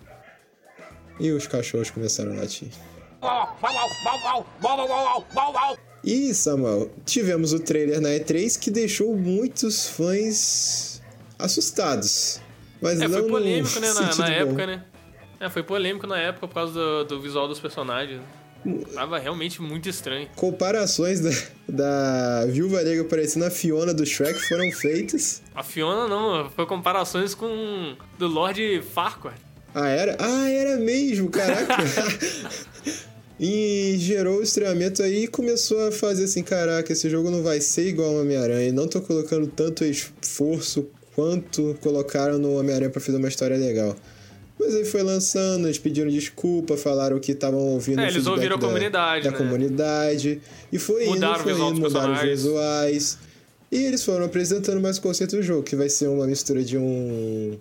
E 1.20 1.32
os 1.32 1.48
cachorros 1.48 1.92
começaram 1.92 2.34
a 2.34 2.36
latir. 2.36 2.70
E, 6.04 6.34
Samuel, 6.34 6.92
tivemos 7.06 7.54
o 7.54 7.60
trailer 7.60 8.02
na 8.02 8.10
E3 8.10 8.60
que 8.60 8.70
deixou 8.70 9.16
muitos 9.16 9.88
fãs 9.88 11.02
assustados. 11.40 12.42
Mas 12.82 13.00
É, 13.00 13.08
não 13.08 13.20
foi 13.20 13.30
polêmico, 13.30 13.80
né? 13.80 13.94
Na, 13.94 14.16
na 14.16 14.30
época, 14.30 14.68
né? 14.68 14.84
É, 15.40 15.50
foi 15.50 15.64
polêmico 15.64 16.06
na 16.06 16.18
época 16.18 16.48
por 16.48 16.54
causa 16.54 16.74
do, 16.74 17.06
do 17.06 17.22
visual 17.22 17.48
dos 17.48 17.60
personagens. 17.60 18.22
Tava 18.94 19.20
realmente 19.20 19.62
muito 19.62 19.90
estranho. 19.90 20.28
Comparações 20.36 21.20
da, 21.20 21.32
da 21.68 22.46
Viúva 22.46 22.82
Negra 22.82 23.04
parecendo 23.04 23.46
a 23.46 23.52
Fiona 23.52 23.94
do 23.94 24.06
Shrek 24.06 24.40
foram 24.48 24.72
feitas. 24.72 25.42
A 25.54 25.64
Fiona 25.64 26.08
não, 26.08 26.50
foi 26.50 26.66
comparações 26.66 27.36
com 27.36 27.96
do 28.18 28.28
Lord 28.28 28.82
Farquaad. 28.94 29.36
Ah, 29.74 29.90
era? 29.90 30.16
Ah, 30.20 30.50
era 30.50 30.78
mesmo, 30.78 31.30
caraca. 31.30 31.78
e 33.40 33.96
gerou 33.98 34.40
o 34.40 34.44
estranhamento 34.44 35.02
aí 35.02 35.24
e 35.24 35.28
começou 35.28 35.88
a 35.88 35.92
fazer 35.92 36.26
assim, 36.26 36.44
caraca, 36.44 36.94
esse 36.94 37.10
jogo 37.10 37.32
não 37.32 37.42
vai 37.42 37.60
ser 37.60 37.88
igual 37.88 38.10
ao 38.10 38.22
Homem-Aranha. 38.22 38.72
Não 38.72 38.88
tô 38.88 39.02
colocando 39.02 39.48
tanto 39.48 39.84
esforço 39.84 40.88
quanto 41.16 41.76
colocaram 41.82 42.38
no 42.38 42.58
Homem-Aranha 42.60 42.90
pra 42.90 43.02
fazer 43.02 43.18
uma 43.18 43.28
história 43.28 43.58
legal. 43.58 43.96
Mas 44.60 44.76
aí 44.76 44.86
foi 44.86 45.02
lançando, 45.02 45.66
eles 45.66 45.80
pediram 45.80 46.10
desculpa, 46.10 46.78
falaram 46.78 47.20
que 47.20 47.32
estavam 47.32 47.60
ouvindo 47.60 48.00
É, 48.00 48.08
eles 48.08 48.28
ouviram 48.28 48.56
a 48.56 48.60
da, 48.60 48.68
comunidade, 48.68 49.24
da 49.26 49.32
né? 49.32 49.38
comunidade. 49.38 50.42
E 50.72 50.78
foi 50.78 51.06
Mudaram 51.06 51.34
indo, 51.34 51.44
foi 51.44 51.68
indo, 51.68 51.82
mudaram 51.82 52.14
os 52.14 52.22
visuais. 52.22 53.18
E 53.72 53.78
eles 53.86 54.04
foram 54.04 54.26
apresentando 54.26 54.80
mais 54.80 55.00
o 55.00 55.02
conceito 55.02 55.36
do 55.36 55.42
jogo, 55.42 55.64
que 55.64 55.76
vai 55.76 55.90
ser 55.90 56.08
uma 56.08 56.28
mistura 56.28 56.64
de 56.64 56.78
um 56.78 57.58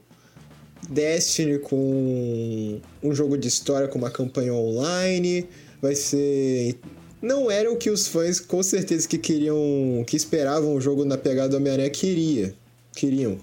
Destiny 0.89 1.59
com 1.59 2.81
um 3.03 3.15
jogo 3.15 3.37
de 3.37 3.49
história 3.49 3.89
com 3.89 3.99
uma 3.99 4.11
campanha 4.11 4.55
online. 4.55 5.47
Vai 5.81 5.95
ser. 5.95 6.77
Não 7.21 7.51
era 7.51 7.71
o 7.71 7.77
que 7.77 7.91
os 7.91 8.09
fãs, 8.09 8.41
com 8.41 8.62
certeza, 8.62 9.07
que 9.07 9.19
queriam. 9.19 10.05
que 10.07 10.17
esperavam 10.17 10.75
o 10.75 10.81
jogo 10.81 11.05
na 11.05 11.17
pegada 11.17 11.51
do 11.51 11.57
Homem-Aranha 11.57 11.91
queria. 11.91 12.55
Queriam, 12.95 13.39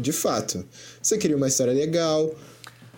de 0.00 0.12
fato. 0.12 0.64
Você 1.02 1.18
queria 1.18 1.36
uma 1.36 1.48
história 1.48 1.72
legal. 1.72 2.32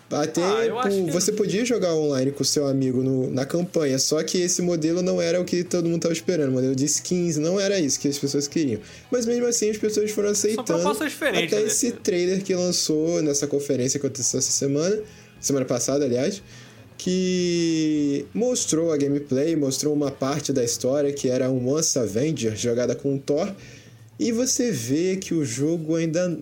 Até 0.09 0.41
Ah, 0.41 1.11
você 1.11 1.31
podia 1.33 1.65
jogar 1.65 1.93
online 1.93 2.31
com 2.31 2.41
seu 2.43 2.65
amigo 2.65 3.03
no- 3.03 3.29
na 3.29 3.45
campanha, 3.45 3.99
só 3.99 4.23
que 4.23 4.37
esse 4.39 4.61
modelo 4.61 5.01
não 5.01 5.21
era 5.21 5.39
o 5.41 5.43
que 5.43 5.63
todo 5.65 5.85
mundo 5.85 5.97
estava 5.97 6.13
esperando. 6.13 6.49
O 6.49 6.53
modelo 6.53 6.73
de 6.75 6.85
skins 6.85 7.35
não 7.37 7.59
era 7.59 7.77
isso 7.79 7.99
que 7.99 8.07
as 8.07 8.17
pessoas 8.17 8.47
queriam. 8.47 8.79
Mas 9.11 9.25
mesmo 9.25 9.45
assim 9.45 9.69
as 9.69 9.77
pessoas 9.77 10.09
foram 10.11 10.29
aceitando. 10.29 10.63
Até 11.45 11.57
né? 11.57 11.67
esse 11.67 11.91
trailer 11.91 12.41
que 12.41 12.55
lançou 12.55 13.21
nessa 13.21 13.47
conferência 13.47 13.99
que 13.99 14.05
aconteceu 14.07 14.39
essa 14.39 14.51
semana, 14.51 14.97
semana 15.41 15.65
passada, 15.65 16.05
aliás, 16.05 16.41
que 16.97 18.25
mostrou 18.33 18.91
a 18.91 18.97
gameplay, 18.97 19.55
mostrou 19.55 19.93
uma 19.93 20.11
parte 20.11 20.51
da 20.51 20.63
história 20.63 21.11
que 21.11 21.29
era 21.29 21.49
um 21.49 21.67
Once 21.73 21.97
Avenger 21.97 22.55
jogada 22.55 22.95
com 22.95 23.15
o 23.15 23.19
Thor, 23.19 23.51
e 24.19 24.31
você 24.31 24.71
vê 24.71 25.15
que 25.17 25.33
o 25.33 25.45
jogo 25.45 25.95
ainda 25.95 26.39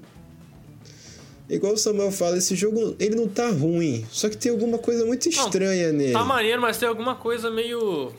Igual 1.50 1.74
o 1.74 1.78
Samuel 1.78 2.12
fala, 2.12 2.38
esse 2.38 2.56
jogo 2.56 2.96
ele 3.00 3.16
não 3.16 3.28
tá 3.28 3.50
ruim, 3.50 4.06
só 4.10 4.30
que 4.30 4.38
tem 4.38 4.52
alguma 4.52 4.78
coisa 4.78 5.06
muito 5.06 5.30
estranha 5.30 5.92
nele. 5.92 6.14
Tá 6.14 6.24
maneiro, 6.24 6.62
mas 6.62 6.78
tem 6.78 6.88
alguma 6.88 7.16
coisa 7.16 7.52
meio. 7.52 8.12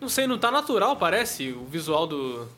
Não 0.00 0.08
sei, 0.08 0.26
não 0.26 0.38
tá 0.38 0.50
natural, 0.50 0.96
parece, 0.96 1.50
o 1.52 1.64
visual 1.66 2.06
do, 2.06 2.48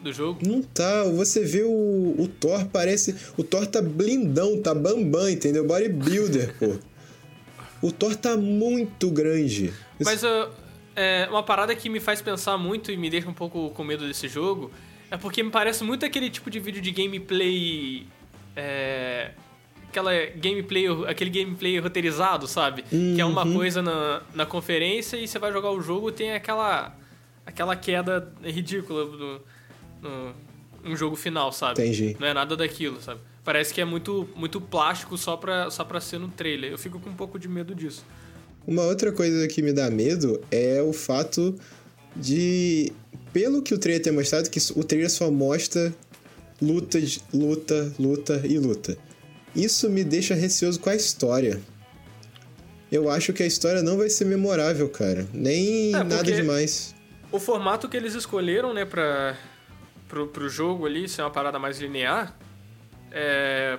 do 0.00 0.12
jogo. 0.12 0.40
Não 0.46 0.62
tá, 0.62 1.04
você 1.04 1.44
vê 1.44 1.62
o, 1.62 2.14
o 2.18 2.28
Thor, 2.40 2.66
parece. 2.66 3.14
O 3.36 3.44
Thor 3.44 3.66
tá 3.66 3.82
blindão, 3.82 4.60
tá 4.60 4.74
bambam, 4.74 5.28
entendeu? 5.28 5.66
Bodybuilder, 5.66 6.54
pô. 6.58 6.76
O 7.86 7.92
Thor 7.92 8.16
tá 8.16 8.36
muito 8.36 9.10
grande. 9.10 9.74
Mas 10.02 10.22
uh, 10.22 10.48
é, 10.96 11.26
uma 11.30 11.42
parada 11.42 11.74
que 11.74 11.88
me 11.88 12.00
faz 12.00 12.22
pensar 12.22 12.56
muito 12.56 12.90
e 12.90 12.96
me 12.96 13.10
deixa 13.10 13.28
um 13.28 13.34
pouco 13.34 13.70
com 13.70 13.84
medo 13.84 14.06
desse 14.06 14.28
jogo 14.28 14.70
é 15.12 15.16
porque 15.18 15.42
me 15.42 15.50
parece 15.50 15.84
muito 15.84 16.06
aquele 16.06 16.30
tipo 16.30 16.50
de 16.50 16.58
vídeo 16.58 16.80
de 16.80 16.90
gameplay. 16.90 18.06
É, 18.56 19.30
aquela 19.88 20.12
gameplay, 20.36 20.86
aquele 21.06 21.30
gameplay 21.30 21.78
roteirizado, 21.78 22.46
sabe? 22.46 22.82
Que 22.82 23.20
é 23.20 23.24
uma 23.24 23.44
Uhum. 23.44 23.54
coisa 23.54 23.82
na, 23.82 24.22
na 24.34 24.46
conferência 24.46 25.16
e 25.16 25.26
você 25.28 25.38
vai 25.38 25.52
jogar 25.52 25.70
o 25.70 25.80
jogo 25.80 26.10
tem 26.12 26.32
aquela 26.32 26.96
aquela 27.44 27.74
queda 27.76 28.32
ridícula 28.44 29.04
do, 29.04 29.40
no, 30.00 30.32
um 30.84 30.96
jogo 30.96 31.16
final, 31.16 31.52
sabe? 31.52 31.80
Entendi. 31.82 32.16
Não 32.20 32.26
é 32.26 32.32
nada 32.34 32.56
daquilo, 32.56 33.00
sabe? 33.00 33.20
Parece 33.44 33.74
que 33.74 33.80
é 33.80 33.84
muito, 33.84 34.28
muito 34.36 34.60
plástico 34.60 35.18
só 35.18 35.36
pra, 35.36 35.68
só 35.70 35.84
pra 35.84 36.00
ser 36.00 36.18
no 36.18 36.28
trailer. 36.28 36.70
Eu 36.70 36.78
fico 36.78 37.00
com 37.00 37.10
um 37.10 37.14
pouco 37.14 37.38
de 37.40 37.48
medo 37.48 37.74
disso. 37.74 38.04
Uma 38.64 38.84
outra 38.84 39.10
coisa 39.10 39.48
que 39.48 39.60
me 39.60 39.72
dá 39.72 39.90
medo 39.90 40.40
é 40.50 40.80
o 40.80 40.92
fato 40.92 41.56
de. 42.14 42.92
Pelo 43.32 43.60
que 43.62 43.74
o 43.74 43.78
trailer 43.78 44.02
tem 44.02 44.12
mostrado, 44.12 44.48
que 44.48 44.60
o 44.76 44.84
trailer 44.84 45.10
só 45.10 45.28
mostra 45.30 45.92
luta, 46.62 46.98
luta, 47.34 47.92
luta 47.98 48.40
e 48.44 48.58
luta. 48.58 48.96
Isso 49.54 49.90
me 49.90 50.04
deixa 50.04 50.34
receoso 50.34 50.80
com 50.80 50.88
a 50.88 50.94
história. 50.94 51.60
Eu 52.90 53.10
acho 53.10 53.32
que 53.32 53.42
a 53.42 53.46
história 53.46 53.82
não 53.82 53.98
vai 53.98 54.08
ser 54.08 54.24
memorável, 54.26 54.88
cara. 54.88 55.26
Nem 55.32 55.94
É, 55.94 56.04
nada 56.04 56.22
demais. 56.22 56.94
O 57.30 57.38
formato 57.40 57.88
que 57.88 57.96
eles 57.96 58.14
escolheram, 58.14 58.72
né, 58.72 58.84
pra, 58.84 59.36
pro, 60.08 60.28
pro 60.28 60.48
jogo 60.48 60.86
ali 60.86 61.08
ser 61.08 61.22
uma 61.22 61.30
parada 61.30 61.58
mais 61.58 61.78
linear, 61.80 62.38
é. 63.10 63.78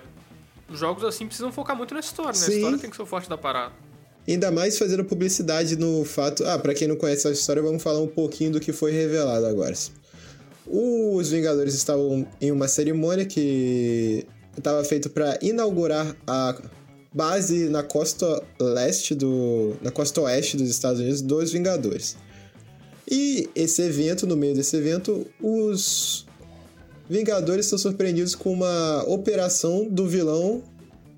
Os 0.69 0.79
jogos 0.79 1.03
assim 1.03 1.27
precisam 1.27 1.51
focar 1.51 1.75
muito 1.75 1.93
na 1.93 1.99
história, 1.99 2.31
né? 2.31 2.45
Sim. 2.45 2.53
A 2.53 2.55
história 2.55 2.77
tem 2.79 2.89
que 2.89 2.95
ser 2.95 3.01
o 3.03 3.05
forte 3.05 3.29
da 3.29 3.37
parada. 3.37 3.73
Ainda 4.27 4.49
mais 4.49 4.77
fazendo 4.77 5.03
publicidade 5.03 5.75
no 5.75 6.03
fato. 6.05 6.43
Ah, 6.45 6.57
pra 6.57 6.73
quem 6.73 6.87
não 6.87 6.95
conhece 6.95 7.27
a 7.27 7.31
história, 7.31 7.61
vamos 7.61 7.83
falar 7.83 7.99
um 7.99 8.07
pouquinho 8.07 8.51
do 8.53 8.59
que 8.59 8.71
foi 8.71 8.91
revelado 8.91 9.45
agora. 9.45 9.75
Os 10.65 11.29
Vingadores 11.29 11.73
estavam 11.73 12.25
em 12.39 12.51
uma 12.51 12.67
cerimônia 12.67 13.25
que 13.25 14.25
estava 14.57 14.83
feito 14.83 15.09
para 15.09 15.37
inaugurar 15.41 16.15
a 16.25 16.55
base 17.13 17.69
na 17.69 17.83
costa 17.83 18.41
leste 18.59 19.13
do. 19.13 19.75
na 19.81 19.91
costa 19.91 20.21
oeste 20.21 20.57
dos 20.57 20.69
Estados 20.69 20.99
Unidos 20.99 21.21
dos 21.21 21.51
Vingadores. 21.51 22.17
E 23.09 23.49
esse 23.53 23.81
evento, 23.81 24.25
no 24.25 24.37
meio 24.37 24.55
desse 24.55 24.75
evento, 24.77 25.27
os 25.41 26.25
Vingadores 27.09 27.65
são 27.65 27.77
surpreendidos 27.77 28.33
com 28.33 28.53
uma 28.53 29.03
operação 29.07 29.87
do 29.89 30.07
vilão 30.07 30.63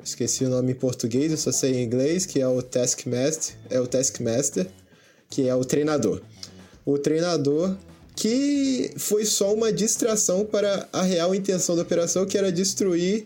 esqueci 0.07 0.45
o 0.45 0.49
nome 0.49 0.71
em 0.71 0.75
português, 0.75 1.31
eu 1.31 1.37
só 1.37 1.51
sei 1.51 1.75
em 1.77 1.83
inglês, 1.83 2.25
que 2.25 2.39
é 2.39 2.47
o 2.47 2.61
Taskmaster, 2.61 3.55
é 3.69 3.79
o 3.79 3.87
Taskmaster, 3.87 4.67
que 5.29 5.47
é 5.47 5.55
o 5.55 5.65
treinador. 5.65 6.21
O 6.85 6.97
treinador 6.97 7.75
que 8.15 8.91
foi 8.97 9.25
só 9.25 9.53
uma 9.53 9.71
distração 9.71 10.45
para 10.45 10.87
a 10.93 11.01
real 11.01 11.35
intenção 11.35 11.75
da 11.75 11.81
operação, 11.81 12.25
que 12.25 12.37
era 12.37 12.51
destruir 12.51 13.25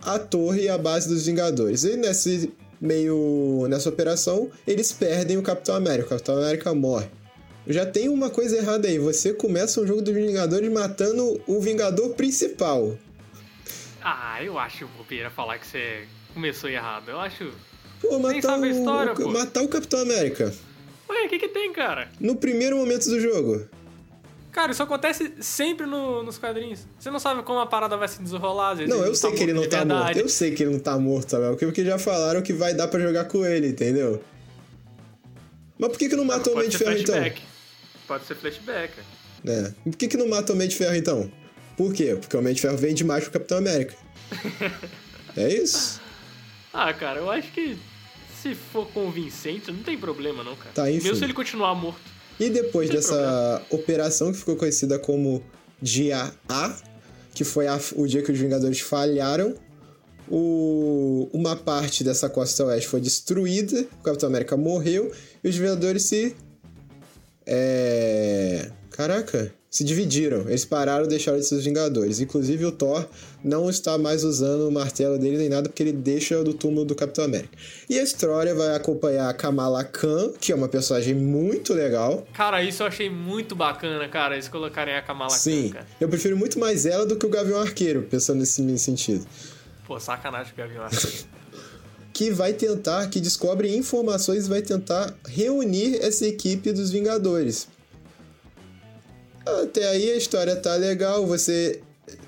a 0.00 0.18
torre 0.18 0.62
e 0.62 0.68
a 0.68 0.78
base 0.78 1.08
dos 1.08 1.26
Vingadores. 1.26 1.84
E 1.84 1.96
nesse 1.96 2.52
meio 2.80 3.66
nessa 3.68 3.88
operação, 3.88 4.50
eles 4.66 4.92
perdem 4.92 5.36
o 5.36 5.42
Capitão 5.42 5.74
América. 5.74 6.06
O 6.06 6.10
Capitão 6.10 6.36
América 6.38 6.74
morre. 6.74 7.08
Já 7.66 7.84
tem 7.84 8.08
uma 8.08 8.30
coisa 8.30 8.56
errada 8.56 8.86
aí. 8.86 8.98
Você 8.98 9.32
começa 9.32 9.80
um 9.80 9.86
jogo 9.86 10.00
dos 10.00 10.14
Vingadores 10.14 10.70
matando 10.70 11.40
o 11.46 11.60
Vingador 11.60 12.10
principal. 12.10 12.96
Ah, 14.00 14.38
eu 14.40 14.56
acho 14.56 14.86
bobeira 14.96 15.30
falar 15.30 15.58
que 15.58 15.66
você 15.66 16.04
começou 16.32 16.70
errado. 16.70 17.10
Eu 17.10 17.18
acho. 17.18 17.50
Pô, 18.00 18.10
Nem 18.10 18.22
matar, 18.22 18.42
sabe 18.42 18.68
a 18.68 18.70
história, 18.70 19.12
o, 19.12 19.16
pô. 19.16 19.28
matar 19.30 19.62
o 19.62 19.68
Capitão 19.68 20.00
América. 20.00 20.54
Ué, 21.08 21.24
o 21.24 21.28
que, 21.28 21.38
que 21.40 21.48
tem, 21.48 21.72
cara? 21.72 22.08
No 22.20 22.36
primeiro 22.36 22.76
momento 22.76 23.08
do 23.08 23.18
jogo. 23.18 23.68
Cara, 24.56 24.72
isso 24.72 24.82
acontece 24.82 25.34
sempre 25.38 25.84
no- 25.84 26.22
nos 26.22 26.38
quadrinhos. 26.38 26.86
Você 26.98 27.10
não 27.10 27.18
sabe 27.18 27.42
como 27.42 27.58
a 27.58 27.66
parada 27.66 27.94
vai 27.94 28.08
se 28.08 28.22
desenrolar, 28.22 28.70
às 28.70 28.78
vezes. 28.78 28.94
Não, 28.94 29.04
eu 29.04 29.14
sei 29.14 29.30
que 29.32 29.42
ele 29.42 29.52
não 29.52 29.68
tá 29.68 29.84
morto. 29.84 29.88
verdade. 29.98 30.18
Eu 30.20 30.28
sei 30.30 30.50
que 30.54 30.62
ele 30.62 30.72
não 30.72 30.78
tá 30.78 30.98
morto, 30.98 31.28
Samuel. 31.30 31.58
Porque 31.58 31.84
já 31.84 31.98
falaram 31.98 32.40
que 32.40 32.54
vai 32.54 32.72
dar 32.72 32.88
pra 32.88 32.98
jogar 32.98 33.26
com 33.26 33.44
ele, 33.44 33.68
entendeu? 33.68 34.24
Mas 35.78 35.90
por 35.90 35.98
que, 35.98 36.08
que 36.08 36.16
não 36.16 36.24
matou 36.24 36.54
o 36.54 36.56
Homem 36.56 36.70
de 36.70 36.78
ser 36.78 36.84
Ferro 36.86 36.98
então? 36.98 37.14
flashback. 37.16 37.42
Pode 38.08 38.24
ser 38.24 38.34
flashback. 38.34 38.94
É. 39.46 39.72
E 39.84 39.90
por 39.90 39.96
que, 39.98 40.08
que 40.08 40.16
não 40.16 40.26
mata 40.26 40.52
o 40.52 40.54
Homem 40.56 40.68
de 40.68 40.74
Ferro 40.74 40.96
então? 40.96 41.30
Por 41.76 41.92
quê? 41.92 42.16
Porque 42.18 42.34
o 42.34 42.40
Homem 42.40 42.54
de 42.54 42.62
Ferro 42.62 42.78
vem 42.78 42.94
demais 42.94 43.24
pro 43.24 43.32
Capitão 43.34 43.58
América. 43.58 43.94
é 45.36 45.52
isso? 45.52 46.00
Ah, 46.72 46.94
cara, 46.94 47.20
eu 47.20 47.30
acho 47.30 47.52
que 47.52 47.76
se 48.42 48.54
for 48.54 48.86
convincente, 48.88 49.70
não 49.70 49.82
tem 49.82 49.98
problema, 49.98 50.42
não, 50.42 50.56
cara. 50.56 50.70
Tá, 50.74 50.90
enfim. 50.90 51.02
Mesmo 51.04 51.18
se 51.18 51.24
ele 51.24 51.34
continuar 51.34 51.74
morto. 51.74 52.15
E 52.38 52.50
depois 52.50 52.90
dessa 52.90 53.62
operação 53.70 54.30
que 54.32 54.38
ficou 54.38 54.56
conhecida 54.56 54.98
como 54.98 55.42
Dia 55.80 56.32
A, 56.48 56.76
que 57.34 57.44
foi 57.44 57.66
a- 57.66 57.80
o 57.94 58.06
dia 58.06 58.22
que 58.22 58.30
os 58.32 58.38
Vingadores 58.38 58.80
falharam, 58.80 59.54
o- 60.28 61.28
uma 61.32 61.54
parte 61.56 62.02
dessa 62.04 62.28
costa 62.28 62.64
oeste 62.64 62.88
foi 62.88 63.00
destruída, 63.00 63.86
o 64.00 64.02
Capitão 64.02 64.28
América 64.28 64.56
morreu 64.56 65.10
e 65.42 65.48
os 65.48 65.56
Vingadores 65.56 66.02
se. 66.02 66.34
É. 67.46 68.70
Caraca, 68.90 69.52
se 69.76 69.84
dividiram. 69.84 70.48
Eles 70.48 70.64
pararam 70.64 71.04
e 71.04 71.08
deixaram 71.08 71.38
de 71.38 71.44
ser 71.44 71.56
os 71.56 71.64
Vingadores. 71.64 72.18
Inclusive 72.18 72.64
o 72.64 72.72
Thor 72.72 73.06
não 73.44 73.68
está 73.68 73.98
mais 73.98 74.24
usando 74.24 74.66
o 74.66 74.72
martelo 74.72 75.18
dele 75.18 75.36
nem 75.36 75.50
nada 75.50 75.68
porque 75.68 75.82
ele 75.82 75.92
deixa 75.92 76.42
do 76.42 76.54
túmulo 76.54 76.86
do 76.86 76.94
Capitão 76.94 77.26
América. 77.26 77.58
E 77.86 77.98
a 77.98 78.02
história 78.02 78.54
vai 78.54 78.74
acompanhar 78.74 79.28
a 79.28 79.34
Kamala 79.34 79.84
Khan, 79.84 80.32
que 80.40 80.50
é 80.50 80.54
uma 80.54 80.66
personagem 80.66 81.14
muito 81.14 81.74
legal. 81.74 82.26
Cara, 82.32 82.62
isso 82.62 82.82
eu 82.82 82.86
achei 82.86 83.10
muito 83.10 83.54
bacana, 83.54 84.08
cara, 84.08 84.34
eles 84.34 84.48
colocarem 84.48 84.94
a 84.96 85.02
Kamala 85.02 85.30
Khan, 85.30 85.36
Sim, 85.36 85.74
eu 86.00 86.08
prefiro 86.08 86.38
muito 86.38 86.58
mais 86.58 86.86
ela 86.86 87.04
do 87.04 87.16
que 87.16 87.26
o 87.26 87.28
Gavião 87.28 87.60
Arqueiro, 87.60 88.00
pensando 88.10 88.38
nesse 88.38 88.78
sentido. 88.78 89.26
Pô, 89.86 90.00
sacanagem 90.00 90.54
o 90.54 90.56
Gavião 90.56 90.84
Arqueiro. 90.84 91.26
Que 92.14 92.30
vai 92.30 92.54
tentar, 92.54 93.08
que 93.08 93.20
descobre 93.20 93.76
informações 93.76 94.46
e 94.46 94.48
vai 94.48 94.62
tentar 94.62 95.14
reunir 95.28 96.02
essa 96.02 96.26
equipe 96.26 96.72
dos 96.72 96.90
Vingadores. 96.90 97.68
Até 99.46 99.88
aí 99.88 100.10
a 100.10 100.16
história 100.16 100.56
tá 100.56 100.74
legal, 100.74 101.24
você 101.24 101.80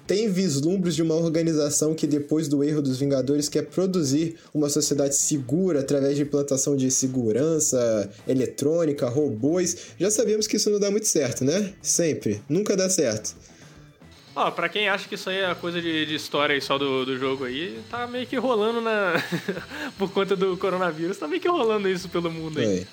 tem 0.07 0.31
vislumbres 0.31 0.95
de 0.95 1.03
uma 1.03 1.15
organização 1.15 1.95
que 1.95 2.07
depois 2.07 2.49
do 2.49 2.65
erro 2.65 2.81
dos 2.81 2.99
Vingadores 2.99 3.49
quer 3.49 3.63
produzir 3.67 4.37
uma 4.55 4.71
sociedade 4.71 5.17
segura 5.17 5.81
através 5.81 6.17
de 6.17 6.23
implantação 6.23 6.77
de 6.77 6.91
segurança 6.91 8.11
eletrônica, 8.27 9.09
robôs. 9.09 9.95
Já 9.99 10.11
sabemos 10.11 10.47
que 10.47 10.57
isso 10.57 10.71
não 10.71 10.81
dá 10.81 10.91
muito 10.91 11.07
certo, 11.07 11.45
né? 11.45 11.75
Sempre, 11.83 12.41
nunca 12.49 12.77
dá 12.77 12.89
certo. 12.89 13.37
Ó, 14.35 14.51
pra 14.53 14.69
quem 14.69 14.89
acha 14.89 15.09
que 15.09 15.17
isso 15.17 15.29
aí 15.29 15.39
é 15.39 15.55
coisa 15.57 15.83
de, 15.83 16.07
de 16.07 16.15
história 16.15 16.55
aí 16.55 16.61
só 16.61 16.79
do, 16.79 17.05
do 17.05 17.19
jogo 17.19 17.45
aí, 17.45 17.81
tá 17.91 18.07
meio 18.07 18.27
que 18.27 18.37
rolando 18.37 18.81
na. 18.81 19.15
Por 19.99 20.13
conta 20.13 20.37
do 20.37 20.57
coronavírus, 20.57 21.19
tá 21.19 21.27
meio 21.27 21.43
que 21.43 21.49
rolando 21.49 21.89
isso 21.89 22.09
pelo 22.09 22.31
mundo 22.31 22.61
aí. 22.61 22.65
Foi. 22.65 22.87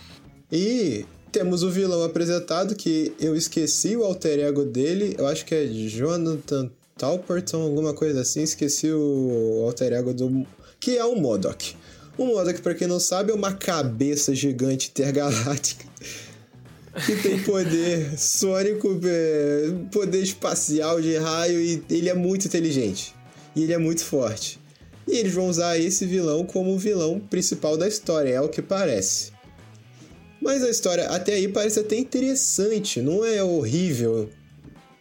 E 0.52 1.06
temos 1.36 1.64
o 1.64 1.70
vilão 1.70 2.02
apresentado, 2.02 2.76
que 2.76 3.12
eu 3.20 3.36
esqueci 3.36 3.94
o 3.98 4.06
alter 4.06 4.40
ego 4.40 4.64
dele, 4.64 5.18
eu 5.18 5.28
acho 5.28 5.46
que 5.46 5.54
é 5.54 5.66
Jonathan 5.66 6.72
Talperton, 6.98 7.62
alguma 7.62 7.94
coisa 7.94 8.22
assim, 8.22 8.44
esqueci 8.44 8.90
o 8.90 9.62
alter 9.66 9.92
ego 9.92 10.14
do. 10.14 10.48
que 10.80 10.98
é 10.98 11.04
o 11.04 11.14
Modok. 11.18 11.76
O 12.18 12.26
Modok, 12.26 12.62
pra 12.62 12.74
quem 12.74 12.88
não 12.88 13.02
sabe, 13.02 13.34
é 13.34 13.36
uma 13.36 13.52
cabeça 13.52 14.34
gigante 14.34 14.90
intergaláctica. 14.90 15.86
Que 17.06 17.14
tem 17.18 17.44
poder 17.44 18.18
sônico, 18.18 18.98
é, 19.04 19.70
poder 19.92 20.22
espacial 20.22 21.02
de 21.02 21.18
raio 21.18 21.60
e 21.60 21.84
ele 21.90 22.08
é 22.08 22.14
muito 22.14 22.48
inteligente. 22.48 23.14
E 23.54 23.64
ele 23.64 23.74
é 23.74 23.78
muito 23.78 24.02
forte. 24.02 24.58
E 25.06 25.18
eles 25.18 25.34
vão 25.34 25.50
usar 25.50 25.78
esse 25.78 26.06
vilão 26.06 26.46
como 26.46 26.74
o 26.74 26.78
vilão 26.78 27.20
principal 27.20 27.76
da 27.76 27.86
história, 27.86 28.30
é 28.30 28.40
o 28.40 28.48
que 28.48 28.62
parece. 28.62 29.35
Mas 30.42 30.64
a 30.64 30.70
história 30.70 31.08
até 31.10 31.34
aí 31.34 31.48
parece 31.48 31.80
até 31.80 31.96
interessante, 31.98 33.02
não 33.02 33.24
é 33.26 33.44
horrível. 33.44 34.30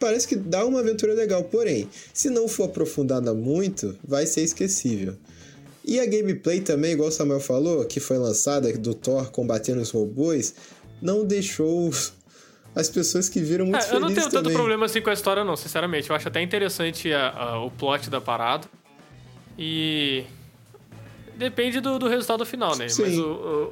Parece 0.00 0.26
que 0.28 0.36
dá 0.36 0.64
uma 0.64 0.80
aventura 0.80 1.12
legal, 1.14 1.44
porém, 1.44 1.88
se 2.12 2.28
não 2.30 2.46
for 2.48 2.64
aprofundada 2.64 3.32
muito, 3.34 3.96
vai 4.06 4.26
ser 4.26 4.42
esquecível. 4.42 5.16
E 5.84 6.00
a 6.00 6.06
gameplay 6.06 6.60
também, 6.60 6.92
igual 6.92 7.08
o 7.08 7.12
Samuel 7.12 7.40
falou, 7.40 7.84
que 7.84 8.00
foi 8.00 8.16
lançada 8.18 8.72
do 8.78 8.94
Thor 8.94 9.30
combatendo 9.30 9.80
os 9.82 9.90
robôs, 9.90 10.54
não 11.02 11.24
deixou 11.26 11.90
as 12.74 12.88
pessoas 12.88 13.28
que 13.28 13.40
viram 13.40 13.66
muito 13.66 13.84
É, 13.84 13.90
eu 13.90 14.00
não 14.00 14.08
felizes 14.08 14.14
tenho 14.24 14.30
tanto 14.30 14.42
também. 14.44 14.56
problema 14.56 14.86
assim 14.86 15.00
com 15.02 15.10
a 15.10 15.12
história, 15.12 15.44
não, 15.44 15.56
sinceramente. 15.56 16.08
Eu 16.10 16.16
acho 16.16 16.26
até 16.28 16.40
interessante 16.42 17.12
a- 17.12 17.30
a- 17.30 17.64
o 17.64 17.70
plot 17.70 18.08
da 18.10 18.20
parada. 18.20 18.66
E. 19.58 20.24
Depende 21.36 21.80
do, 21.80 21.98
do 21.98 22.08
resultado 22.08 22.44
final, 22.46 22.76
né? 22.76 22.88
Sim. 22.88 23.02
Mas 23.02 23.18
o, 23.18 23.26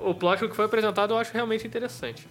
o, 0.05 0.11
o 0.11 0.15
plot 0.15 0.49
que 0.49 0.55
foi 0.57 0.65
apresentado 0.65 1.15
eu 1.15 1.19
acho 1.19 1.33
realmente 1.33 1.67
interessante. 1.67 2.27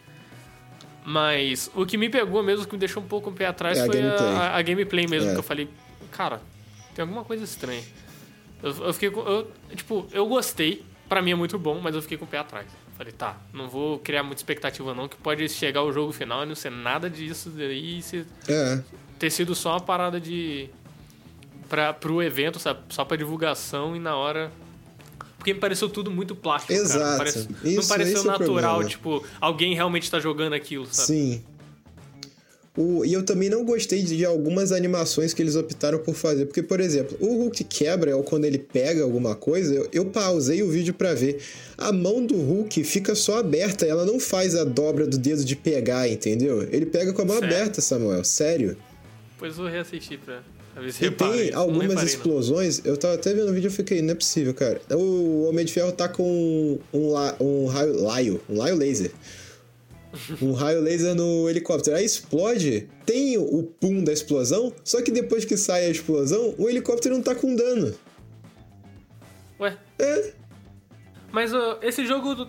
Mas 1.05 1.71
o 1.73 1.85
que 1.85 1.97
me 1.97 2.09
pegou 2.09 2.43
mesmo, 2.43 2.65
que 2.65 2.73
me 2.73 2.79
deixou 2.79 3.01
um 3.01 3.07
pouco 3.07 3.29
o 3.29 3.33
pé 3.33 3.47
atrás, 3.47 3.77
É 3.77 3.81
a 3.81 3.85
foi 3.85 3.99
a, 3.99 4.01
gameplay. 4.03 4.29
a- 4.35 4.55
a 4.57 4.61
gameplay 4.61 5.07
mesmo, 5.07 5.29
É. 5.29 5.33
que 5.33 5.39
eu 5.39 5.43
falei, 5.43 5.67
cara, 6.11 6.41
tem 6.93 7.01
alguma 7.03 7.23
coisa 7.23 7.43
estranha. 7.43 7.81
Eu, 8.61 8.71
eu 8.85 8.93
fiquei 8.93 9.09
com. 9.09 9.21
eu- 9.21 9.51
tipo, 9.75 10.05
eu 10.11 10.27
gostei, 10.27 10.83
pra 11.09 11.21
mim 11.21 11.31
é 11.31 11.35
muito 11.35 11.57
bom, 11.57 11.79
mas 11.81 11.95
eu 11.95 12.01
fiquei 12.01 12.17
com 12.17 12.25
o 12.25 12.27
pé 12.27 12.37
atrás. 12.37 12.67
Falei, 12.97 13.11
tá, 13.13 13.35
não 13.51 13.67
vou 13.67 13.97
criar 13.97 14.21
muita 14.21 14.39
expectativa, 14.41 14.93
não, 14.93 15.07
que 15.07 15.15
pode 15.17 15.47
chegar 15.49 15.81
o 15.81 15.91
jogo 15.91 16.11
final 16.11 16.43
e 16.43 16.45
não 16.45 16.53
ser 16.53 16.69
nada 16.69 17.09
disso 17.09 17.49
daí 17.49 17.97
e 17.97 18.01
ser, 18.03 18.27
É, 18.47 18.79
ter 19.17 19.31
sido 19.31 19.55
só 19.55 19.71
uma 19.71 19.79
parada 19.79 20.19
de. 20.19 20.69
Pra, 21.67 21.93
pro 21.93 22.21
evento, 22.21 22.59
sabe? 22.59 22.81
Só 22.89 23.03
pra 23.05 23.15
divulgação 23.17 23.95
e 23.95 23.99
na 23.99 24.15
hora. 24.15 24.51
Porque 25.41 25.55
me 25.55 25.59
pareceu 25.59 25.89
tudo 25.89 26.11
muito 26.11 26.35
plástico, 26.35 26.71
cara. 26.71 26.83
Não, 26.87 26.95
Exato. 26.95 27.17
parece- 27.17 27.47
não 27.63 27.71
Isso- 27.71 27.89
pareceu 27.89 28.13
esse 28.19 28.27
é 28.27 28.31
natural, 28.31 28.59
problema. 28.75 28.83
tipo, 28.85 29.23
alguém 29.41 29.73
realmente 29.73 30.09
tá 30.11 30.19
jogando 30.19 30.53
aquilo, 30.53 30.87
sabe? 30.91 31.07
sim. 31.07 31.43
O, 32.77 33.03
e 33.03 33.11
eu 33.11 33.25
também 33.25 33.49
não 33.49 33.65
gostei 33.65 34.01
de 34.01 34.23
algumas 34.23 34.71
animações 34.71 35.33
que 35.33 35.41
eles 35.41 35.55
optaram 35.57 35.99
por 35.99 36.13
fazer. 36.15 36.45
Porque, 36.45 36.63
por 36.63 36.79
exemplo, 36.79 37.17
o 37.19 37.35
Hulk 37.37 37.65
quebra 37.65 38.15
ou 38.15 38.23
quando 38.23 38.45
ele 38.45 38.57
pega 38.59 39.03
alguma 39.03 39.35
coisa, 39.35 39.73
eu, 39.73 39.89
eu 39.91 40.05
pausei 40.05 40.63
o 40.63 40.69
vídeo 40.69 40.93
para 40.93 41.13
ver. 41.13 41.41
A 41.77 41.91
mão 41.91 42.25
do 42.25 42.35
Hulk 42.37 42.81
fica 42.85 43.13
só 43.13 43.39
aberta, 43.39 43.85
ela 43.85 44.05
não 44.05 44.19
faz 44.21 44.55
a 44.55 44.63
dobra 44.63 45.05
do 45.05 45.17
dedo 45.17 45.43
de 45.43 45.53
pegar, 45.55 46.07
entendeu? 46.07 46.61
Ele 46.71 46.85
pega 46.85 47.11
com 47.11 47.21
a 47.23 47.25
mão 47.25 47.37
aberta, 47.39 47.81
Samuel. 47.81 48.23
Sério. 48.23 48.77
Pois 49.37 49.57
vou 49.57 49.67
reassistir 49.67 50.19
pra, 50.19 50.41
E 50.87 51.11
tem 51.11 51.53
algumas 51.53 52.03
explosões, 52.03 52.79
não. 52.79 52.91
eu 52.91 52.97
tava 52.97 53.15
até 53.15 53.33
vendo 53.33 53.49
o 53.49 53.53
vídeo 53.53 53.67
e 53.67 53.71
fiquei, 53.71 54.01
não 54.01 54.11
é 54.11 54.15
possível, 54.15 54.53
cara. 54.53 54.81
O 54.91 55.47
Homem 55.47 55.65
de 55.65 55.73
Ferro 55.73 55.91
tá 55.91 56.07
com 56.07 56.23
um, 56.23 56.79
um, 56.93 57.13
um 57.39 57.65
raio, 57.67 58.01
laio, 58.01 58.41
um 58.49 58.57
laio 58.57 58.75
laser 58.75 59.11
um 60.41 60.53
raio 60.53 60.81
laser 60.81 61.15
no 61.15 61.49
helicóptero. 61.49 61.95
Aí 61.95 62.05
explode, 62.05 62.89
tem 63.05 63.37
o 63.37 63.63
pum 63.63 64.03
da 64.03 64.11
explosão, 64.11 64.73
só 64.83 65.01
que 65.01 65.11
depois 65.11 65.45
que 65.45 65.57
sai 65.57 65.85
a 65.85 65.89
explosão, 65.89 66.53
o 66.57 66.69
helicóptero 66.69 67.15
não 67.15 67.21
tá 67.21 67.35
com 67.35 67.55
dano. 67.55 67.93
Ué? 69.59 69.77
É. 69.99 70.33
Mas 71.31 71.53
uh, 71.53 71.77
esse 71.81 72.05
jogo 72.05 72.47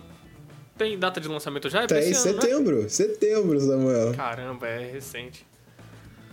tem 0.77 0.97
data 0.97 1.21
de 1.21 1.27
lançamento 1.27 1.69
já? 1.69 1.83
É 1.83 1.87
tem, 1.87 2.07
ano, 2.07 2.15
setembro. 2.15 2.81
Né? 2.83 2.89
Setembro, 2.89 3.59
Samuel. 3.59 4.13
Caramba, 4.13 4.67
é 4.67 4.91
recente. 4.91 5.45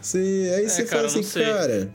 Sim, 0.01 0.49
aí 0.49 0.65
é, 0.65 0.69
você 0.69 0.85
cara, 0.85 1.09
fala 1.09 1.21
assim, 1.21 1.41
cara, 1.41 1.93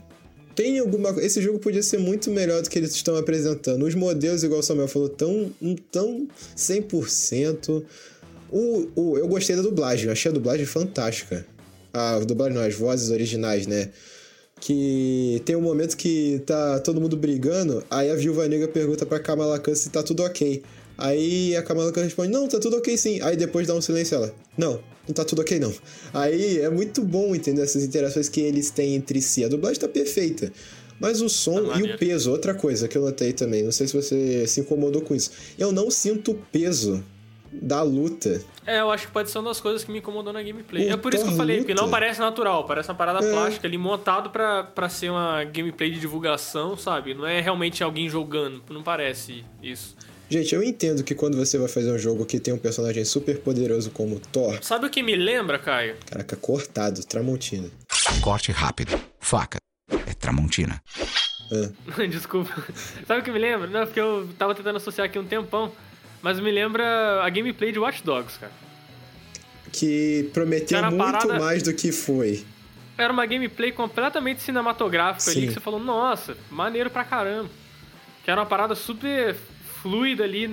tem 0.56 0.78
alguma 0.78 1.10
Esse 1.22 1.42
jogo 1.42 1.58
podia 1.58 1.82
ser 1.82 1.98
muito 1.98 2.30
melhor 2.30 2.62
do 2.62 2.70
que 2.70 2.78
eles 2.78 2.94
estão 2.94 3.14
apresentando. 3.16 3.84
Os 3.84 3.94
modelos, 3.94 4.42
igual 4.42 4.60
o 4.60 4.62
Samuel 4.62 4.88
falou, 4.88 5.08
tão, 5.08 5.52
tão 5.92 6.26
100%. 6.56 7.84
O, 8.50 8.88
o, 8.96 9.18
eu 9.18 9.28
gostei 9.28 9.54
da 9.54 9.62
dublagem, 9.62 10.06
eu 10.06 10.12
achei 10.12 10.30
a 10.30 10.34
dublagem 10.34 10.64
fantástica. 10.64 11.46
A 11.92 12.18
dublagem 12.20 12.56
não, 12.56 12.62
as 12.62 12.74
vozes 12.74 13.10
originais, 13.10 13.66
né? 13.66 13.90
Que 14.58 15.42
tem 15.44 15.54
um 15.54 15.60
momento 15.60 15.96
que 15.96 16.42
tá 16.46 16.78
todo 16.80 17.00
mundo 17.00 17.16
brigando, 17.16 17.84
aí 17.90 18.10
a 18.10 18.14
viúva 18.14 18.48
negra 18.48 18.68
pergunta 18.68 19.04
pra 19.04 19.20
Kamala 19.20 19.58
Khan 19.58 19.74
se 19.74 19.90
tá 19.90 20.02
tudo 20.02 20.22
ok. 20.22 20.62
Aí 20.96 21.54
a 21.54 21.62
Kamala 21.62 21.92
Khan 21.92 22.04
responde, 22.04 22.32
não, 22.32 22.48
tá 22.48 22.58
tudo 22.58 22.78
ok 22.78 22.96
sim. 22.96 23.20
Aí 23.20 23.36
depois 23.36 23.66
dá 23.66 23.74
um 23.74 23.82
silêncio 23.82 24.14
ela, 24.14 24.34
não, 24.56 24.80
não 25.06 25.14
tá 25.14 25.24
tudo 25.24 25.42
ok 25.42 25.58
não. 25.58 25.72
Aí 26.12 26.58
é 26.60 26.70
muito 26.70 27.02
bom 27.02 27.34
entender 27.34 27.62
essas 27.62 27.84
interações 27.84 28.28
que 28.28 28.40
eles 28.40 28.70
têm 28.70 28.94
entre 28.94 29.20
si. 29.20 29.44
A 29.44 29.48
dublagem 29.48 29.80
tá 29.80 29.88
perfeita. 29.88 30.52
Mas 30.98 31.20
o 31.20 31.28
som 31.28 31.66
tá 31.66 31.78
e 31.78 31.82
o 31.82 31.98
peso, 31.98 32.30
outra 32.30 32.54
coisa 32.54 32.88
que 32.88 32.96
eu 32.96 33.02
notei 33.02 33.32
também, 33.32 33.62
não 33.62 33.72
sei 33.72 33.86
se 33.86 33.94
você 33.94 34.46
se 34.46 34.60
incomodou 34.60 35.02
com 35.02 35.14
isso. 35.14 35.30
Eu 35.58 35.70
não 35.70 35.90
sinto 35.90 36.34
peso 36.50 37.04
da 37.52 37.82
luta. 37.82 38.42
É, 38.66 38.80
eu 38.80 38.90
acho 38.90 39.06
que 39.06 39.12
pode 39.12 39.30
ser 39.30 39.38
uma 39.38 39.48
das 39.50 39.60
coisas 39.60 39.84
que 39.84 39.92
me 39.92 39.98
incomodou 39.98 40.32
na 40.32 40.42
gameplay. 40.42 40.88
O 40.88 40.92
é 40.92 40.96
por 40.96 41.14
isso 41.14 41.24
que 41.24 41.30
eu 41.30 41.36
falei, 41.36 41.58
luta. 41.58 41.66
porque 41.66 41.80
não 41.80 41.90
parece 41.90 42.18
natural, 42.18 42.64
parece 42.64 42.88
uma 42.88 42.94
parada 42.94 43.24
é. 43.24 43.30
plástica 43.30 43.66
ali 43.66 43.78
montado 43.78 44.30
pra, 44.30 44.64
pra 44.64 44.88
ser 44.88 45.10
uma 45.10 45.44
gameplay 45.44 45.90
de 45.90 46.00
divulgação, 46.00 46.76
sabe? 46.76 47.14
Não 47.14 47.26
é 47.26 47.40
realmente 47.40 47.82
alguém 47.82 48.08
jogando, 48.08 48.62
não 48.70 48.82
parece 48.82 49.44
isso. 49.62 49.96
Gente, 50.28 50.54
eu 50.54 50.62
entendo 50.62 51.04
que 51.04 51.14
quando 51.14 51.36
você 51.36 51.56
vai 51.56 51.68
fazer 51.68 51.92
um 51.92 51.98
jogo 51.98 52.26
que 52.26 52.40
tem 52.40 52.52
um 52.52 52.58
personagem 52.58 53.04
super 53.04 53.38
poderoso 53.38 53.90
como 53.90 54.18
Thor. 54.18 54.58
Sabe 54.60 54.86
o 54.86 54.90
que 54.90 55.02
me 55.02 55.14
lembra, 55.14 55.56
Caio? 55.58 55.96
Caraca, 56.04 56.34
cortado, 56.34 57.04
Tramontina. 57.04 57.70
Corte 58.20 58.50
rápido, 58.50 58.98
faca. 59.20 59.58
É 59.88 60.14
Tramontina. 60.14 60.82
Ah. 61.52 62.02
Desculpa. 62.10 62.50
Sabe 63.06 63.20
o 63.20 63.24
que 63.24 63.30
me 63.30 63.38
lembra? 63.38 63.68
Não, 63.68 63.86
porque 63.86 64.00
eu 64.00 64.28
tava 64.36 64.52
tentando 64.54 64.76
associar 64.76 65.06
aqui 65.06 65.18
um 65.18 65.26
tempão. 65.26 65.72
Mas 66.20 66.40
me 66.40 66.50
lembra 66.50 67.22
a 67.22 67.30
gameplay 67.30 67.70
de 67.70 67.78
Watch 67.78 68.02
Dogs, 68.02 68.36
cara. 68.38 68.52
Que 69.72 70.28
prometeu 70.32 70.82
muito 70.82 70.96
parada... 70.96 71.38
mais 71.38 71.62
do 71.62 71.72
que 71.72 71.92
foi. 71.92 72.44
Era 72.98 73.12
uma 73.12 73.26
gameplay 73.26 73.70
completamente 73.70 74.42
cinematográfica 74.42 75.30
Sim. 75.30 75.38
ali, 75.38 75.46
que 75.48 75.54
você 75.54 75.60
falou, 75.60 75.78
nossa, 75.78 76.36
maneiro 76.50 76.90
pra 76.90 77.04
caramba. 77.04 77.50
Que 78.24 78.30
era 78.30 78.40
uma 78.40 78.46
parada 78.46 78.74
super 78.74 79.36
fluida 79.86 80.24
ali, 80.24 80.48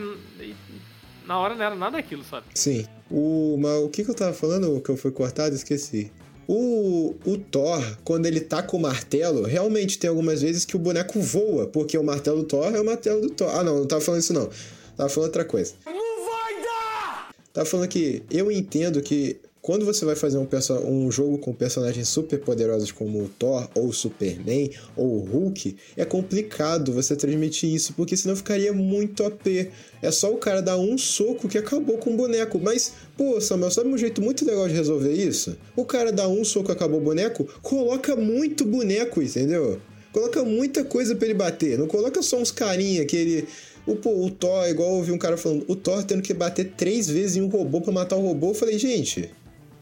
na 1.26 1.40
hora 1.40 1.56
não 1.56 1.66
era 1.66 1.76
nada 1.76 1.98
daquilo, 1.98 2.24
sabe? 2.24 2.46
Sim. 2.54 2.86
O, 3.10 3.58
mas, 3.60 3.84
o 3.84 3.90
que, 3.90 4.04
que 4.04 4.12
eu 4.12 4.16
tava 4.16 4.34
falando 4.34 4.80
que 4.80 4.90
eu 4.90 4.98
fui 4.98 5.12
cortado? 5.12 5.56
Esqueci. 5.56 6.12
O, 6.48 7.16
o 7.26 7.38
Thor, 7.38 7.82
quando 8.04 8.26
ele 8.26 8.42
tá 8.42 8.62
com 8.62 8.78
o 8.78 8.82
martelo, 8.82 9.44
realmente 9.44 9.98
tem 9.98 10.10
algumas 10.10 10.42
vezes 10.42 10.66
que 10.66 10.76
o 10.76 10.80
boneco 10.80 11.20
voa, 11.20 11.68
porque 11.68 11.98
o 11.98 12.04
martelo 12.04 12.40
do 12.40 12.44
Thor 12.44 12.76
é 12.76 12.80
o 12.80 12.86
martelo 12.86 13.22
do 13.22 13.30
Thor. 13.30 13.50
Ah, 13.50 13.64
não, 13.64 13.80
não 13.80 13.88
tava 13.88 14.02
falando 14.02 14.22
isso 14.22 14.34
não. 14.34 14.50
Tava 14.96 15.10
falando 15.10 15.30
outra 15.30 15.46
coisa. 15.46 15.74
Não 15.86 16.26
vai 16.26 16.62
dar! 16.62 17.30
Tava 17.52 17.66
falando 17.66 17.88
que 17.88 18.24
eu 18.30 18.52
entendo 18.52 19.02
que 19.02 19.40
quando 19.64 19.86
você 19.86 20.04
vai 20.04 20.14
fazer 20.14 20.38
um, 20.38 20.48
um 20.84 21.10
jogo 21.10 21.38
com 21.38 21.54
personagens 21.54 22.10
super 22.10 22.38
poderosos 22.38 22.92
como 22.92 23.24
o 23.24 23.30
Thor, 23.30 23.66
ou 23.74 23.88
o 23.88 23.94
Superman, 23.94 24.70
ou 24.94 25.08
o 25.08 25.20
Hulk, 25.22 25.78
é 25.96 26.04
complicado 26.04 26.92
você 26.92 27.16
transmitir 27.16 27.74
isso, 27.74 27.94
porque 27.94 28.18
senão 28.18 28.36
ficaria 28.36 28.74
muito 28.74 29.24
AP. 29.24 29.72
É 30.02 30.12
só 30.12 30.34
o 30.34 30.38
cara 30.38 30.62
dar 30.62 30.78
um 30.78 30.98
soco 30.98 31.48
que 31.48 31.58
acabou 31.58 31.98
com 31.98 32.14
o 32.14 32.18
boneco. 32.18 32.60
Mas, 32.62 32.92
pô, 33.16 33.40
Samuel, 33.40 33.72
sabe 33.72 33.88
um 33.88 33.98
jeito 33.98 34.22
muito 34.22 34.46
legal 34.46 34.68
de 34.68 34.74
resolver 34.74 35.14
isso? 35.14 35.56
O 35.78 35.86
cara 35.86 36.12
dá 36.12 36.28
um 36.28 36.44
soco 36.44 36.70
e 36.70 36.74
acabou 36.74 37.00
o 37.00 37.04
boneco, 37.04 37.48
coloca 37.62 38.18
muito 38.18 38.66
boneco, 38.66 39.22
entendeu? 39.22 39.80
Coloca 40.12 40.44
muita 40.44 40.84
coisa 40.84 41.16
para 41.16 41.26
ele 41.26 41.36
bater. 41.36 41.80
Não 41.80 41.88
coloca 41.88 42.22
só 42.22 42.38
uns 42.38 42.52
carinha 42.52 43.06
que 43.06 43.16
ele 43.16 43.48
o, 43.88 43.94
o 43.94 44.30
Thor, 44.30 44.68
igual 44.68 44.90
eu 44.90 44.96
ouvi 44.96 45.14
um 45.14 45.18
cara 45.18 45.38
falando, 45.38 45.64
o 45.70 45.76
Thor 45.76 46.04
tendo 46.04 46.22
que 46.22 46.34
bater 46.34 46.74
três 46.76 47.08
vezes 47.08 47.38
em 47.38 47.42
um 47.42 47.48
robô 47.48 47.80
para 47.80 47.94
matar 47.94 48.18
o 48.18 48.22
robô. 48.22 48.50
Eu 48.50 48.54
falei, 48.54 48.78
gente, 48.78 49.32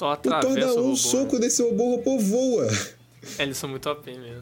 Thor 0.02 0.38
o 0.38 0.40
Thor 0.40 0.60
dá 0.60 0.74
um 0.74 0.76
robô, 0.76 0.96
soco 0.96 1.36
né? 1.36 1.42
desse 1.42 1.62
robô, 1.62 1.84
o 1.84 1.96
robô 1.98 2.18
voa. 2.18 2.68
É, 3.38 3.44
eles 3.44 3.58
são 3.58 3.70
muito 3.70 3.88
OP 3.90 4.06
mesmo. 4.08 4.42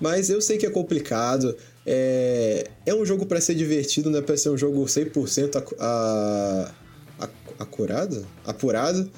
Mas 0.00 0.30
eu 0.30 0.40
sei 0.40 0.56
que 0.56 0.66
é 0.66 0.70
complicado. 0.70 1.56
É, 1.84 2.68
é 2.86 2.94
um 2.94 3.04
jogo 3.04 3.26
para 3.26 3.40
ser 3.40 3.54
divertido, 3.54 4.10
não 4.10 4.18
é 4.18 4.22
pra 4.22 4.36
ser 4.36 4.50
um 4.50 4.56
jogo 4.56 4.84
100% 4.84 5.56
a, 5.56 6.72
a, 7.18 7.24
a, 7.24 7.28
acurado? 7.62 8.26
Apurado. 8.46 9.10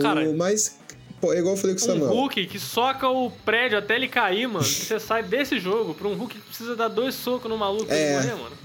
Cara, 0.00 0.28
o, 0.28 0.36
mas, 0.36 0.76
pô, 1.20 1.32
é 1.32 1.38
igual 1.38 1.54
eu 1.54 1.60
falei 1.60 1.76
com 1.76 1.82
o 1.82 1.84
Samuel. 1.84 2.10
Um 2.10 2.14
Hulk 2.14 2.46
que 2.46 2.58
soca 2.58 3.08
o 3.08 3.30
prédio 3.30 3.78
até 3.78 3.94
ele 3.94 4.08
cair, 4.08 4.48
mano. 4.48 4.64
Você 4.64 4.98
sai 4.98 5.22
desse 5.22 5.60
jogo 5.60 5.94
pra 5.94 6.08
um 6.08 6.14
Hulk 6.14 6.34
que 6.34 6.46
precisa 6.46 6.74
dar 6.74 6.88
dois 6.88 7.14
socos 7.14 7.48
no 7.48 7.56
maluco 7.56 7.92
é, 7.92 8.16
morrer, 8.16 8.34
mano. 8.34 8.56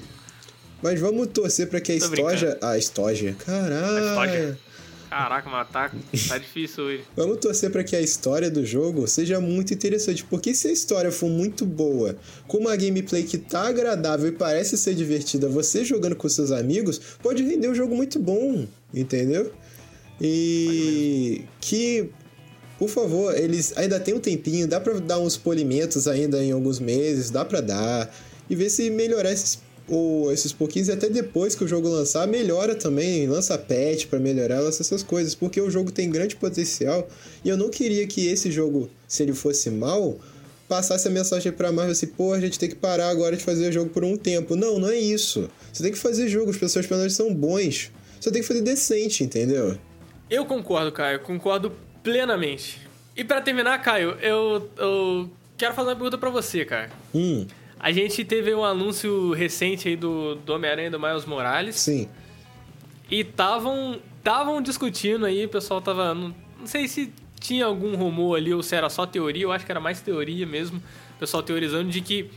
Mas 0.82 1.00
vamos 1.00 1.28
torcer 1.28 1.70
para 1.70 1.82
que 1.82 1.92
a 1.92 1.96
Estoja. 1.96 2.58
A 2.62 2.78
Estoja. 2.78 3.36
Caralho. 3.46 4.58
Caraca, 5.10 5.50
mas 5.50 5.68
tá, 5.70 5.92
tá 6.28 6.38
difícil 6.38 6.84
hoje. 6.84 7.04
Vamos 7.16 7.38
torcer 7.38 7.72
para 7.72 7.84
que 7.84 7.96
a 7.96 8.02
história 8.02 8.50
do 8.50 8.64
jogo 8.64 9.08
seja 9.08 9.42
muito 9.42 9.74
interessante, 9.74 10.24
porque 10.24 10.54
se 10.54 10.68
a 10.68 10.72
história 10.72 11.12
for 11.12 11.30
muito 11.30 11.66
boa, 11.66 12.16
com 12.48 12.60
uma 12.60 12.76
gameplay 12.76 13.24
que 13.24 13.38
tá 13.38 13.68
agradável 13.68 14.28
e 14.28 14.32
parece 14.32 14.78
ser 14.78 14.94
divertida, 14.94 15.50
você 15.50 15.84
jogando 15.84 16.16
com 16.16 16.30
seus 16.30 16.52
amigos, 16.52 17.00
pode 17.22 17.44
render 17.44 17.70
um 17.70 17.76
jogo 17.76 17.96
muito 17.96 18.20
bom, 18.20 18.68
entendeu? 18.94 19.52
E 20.22 21.44
que 21.60 22.12
por 22.78 22.88
favor, 22.88 23.38
eles 23.38 23.78
ainda 23.78 24.00
tem 24.00 24.14
um 24.14 24.22
tempinho, 24.22 24.66
dá 24.66 24.80
para 24.80 24.94
dar 25.02 25.20
uns 25.20 25.36
polimentos 25.36 26.08
ainda 26.08 26.42
em 26.42 26.54
alguns 26.54 26.80
meses, 26.80 27.30
dá 27.30 27.44
para 27.44 27.60
dar 27.60 28.16
e 28.50 28.56
ver 28.56 28.70
se 28.70 28.90
melhorar 28.90 29.34
esses 29.34 29.60
ou 29.90 30.32
esses 30.32 30.52
pouquinhos 30.52 30.88
e 30.88 30.92
até 30.92 31.10
depois 31.10 31.56
que 31.56 31.64
o 31.64 31.68
jogo 31.68 31.88
lançar, 31.88 32.28
melhora 32.28 32.76
também, 32.76 33.28
lança 33.28 33.58
patch 33.58 34.06
para 34.06 34.20
melhorar, 34.20 34.60
lança 34.60 34.82
essas 34.82 35.02
coisas, 35.04 35.34
porque 35.34 35.60
o 35.60 35.70
jogo 35.70 35.92
tem 35.92 36.10
grande 36.10 36.36
potencial 36.36 37.08
e 37.44 37.50
eu 37.50 37.58
não 37.58 37.70
queria 37.70 38.06
que 38.06 38.28
esse 38.28 38.52
jogo, 38.52 38.90
se 39.08 39.24
ele 39.24 39.34
fosse 39.34 39.70
mal, 39.70 40.20
passasse 40.68 41.08
a 41.08 41.12
mensagem 41.12 41.52
pra 41.52 41.72
Marvel 41.72 41.92
assim, 41.92 42.08
pô, 42.08 42.32
a 42.32 42.40
gente 42.40 42.60
tem 42.60 42.70
que 42.70 42.76
parar 42.76 43.10
agora 43.10 43.36
de 43.36 43.44
fazer 43.44 43.70
o 43.70 43.72
jogo 43.72 43.90
por 43.90 44.04
um 44.04 44.16
tempo. 44.16 44.56
Não, 44.56 44.78
não 44.78 44.90
é 44.90 44.98
isso. 44.98 45.50
Você 45.74 45.82
tem 45.82 45.92
que 45.92 45.98
fazer 45.98 46.28
jogo, 46.30 46.52
os 46.52 46.58
seus 46.58 46.74
personagens 46.74 47.14
são 47.14 47.34
bons. 47.34 47.92
Você 48.22 48.32
tem 48.32 48.42
que 48.42 48.48
fazer 48.48 48.62
decente, 48.62 49.24
entendeu? 49.24 49.78
Eu 50.30 50.46
concordo, 50.46 50.92
Caio, 50.92 51.22
concordo 51.22 51.72
plenamente. 52.04 52.88
E 53.18 53.24
para 53.24 53.42
terminar, 53.42 53.82
Caio, 53.82 54.12
eu, 54.22 54.70
eu 54.78 55.30
quero 55.58 55.74
fazer 55.74 55.90
uma 55.90 55.96
pergunta 55.96 56.18
para 56.18 56.30
você, 56.30 56.64
cara. 56.64 56.92
Hum. 57.14 57.48
A 57.80 57.92
gente 57.92 58.26
teve 58.26 58.54
um 58.54 58.64
anúncio 58.64 59.32
recente 59.32 59.88
aí 59.88 59.96
do, 59.96 60.36
do 60.36 60.54
Homem-Aranha 60.54 60.92
do 60.92 61.00
Miles 61.00 61.26
Morales. 61.26 61.76
Sim. 61.76 62.10
E 63.10 63.22
estavam 63.22 64.00
estavam 64.20 64.62
discutindo 64.62 65.26
aí, 65.26 65.46
o 65.46 65.50
pessoal 65.50 65.82
tava. 65.82 66.14
Não, 66.14 66.36
não, 66.60 66.68
sei 66.68 66.88
se 66.88 67.12
tinha 67.40 67.66
algum 67.66 67.96
rumor 67.96 68.38
ali 68.38 68.54
ou 68.54 68.62
se 68.62 68.76
era 68.76 68.90
só 68.90 69.06
teoria, 69.06 69.44
eu 69.44 69.52
acho 69.52 69.66
que 69.66 69.72
era 69.72 69.80
mais 69.80 70.02
teoria 70.02 70.46
mesmo. 70.46 70.78
O 71.16 71.20
pessoal 71.20 71.42
teorizando 71.42 71.90
de 71.90 72.02
que 72.02 72.30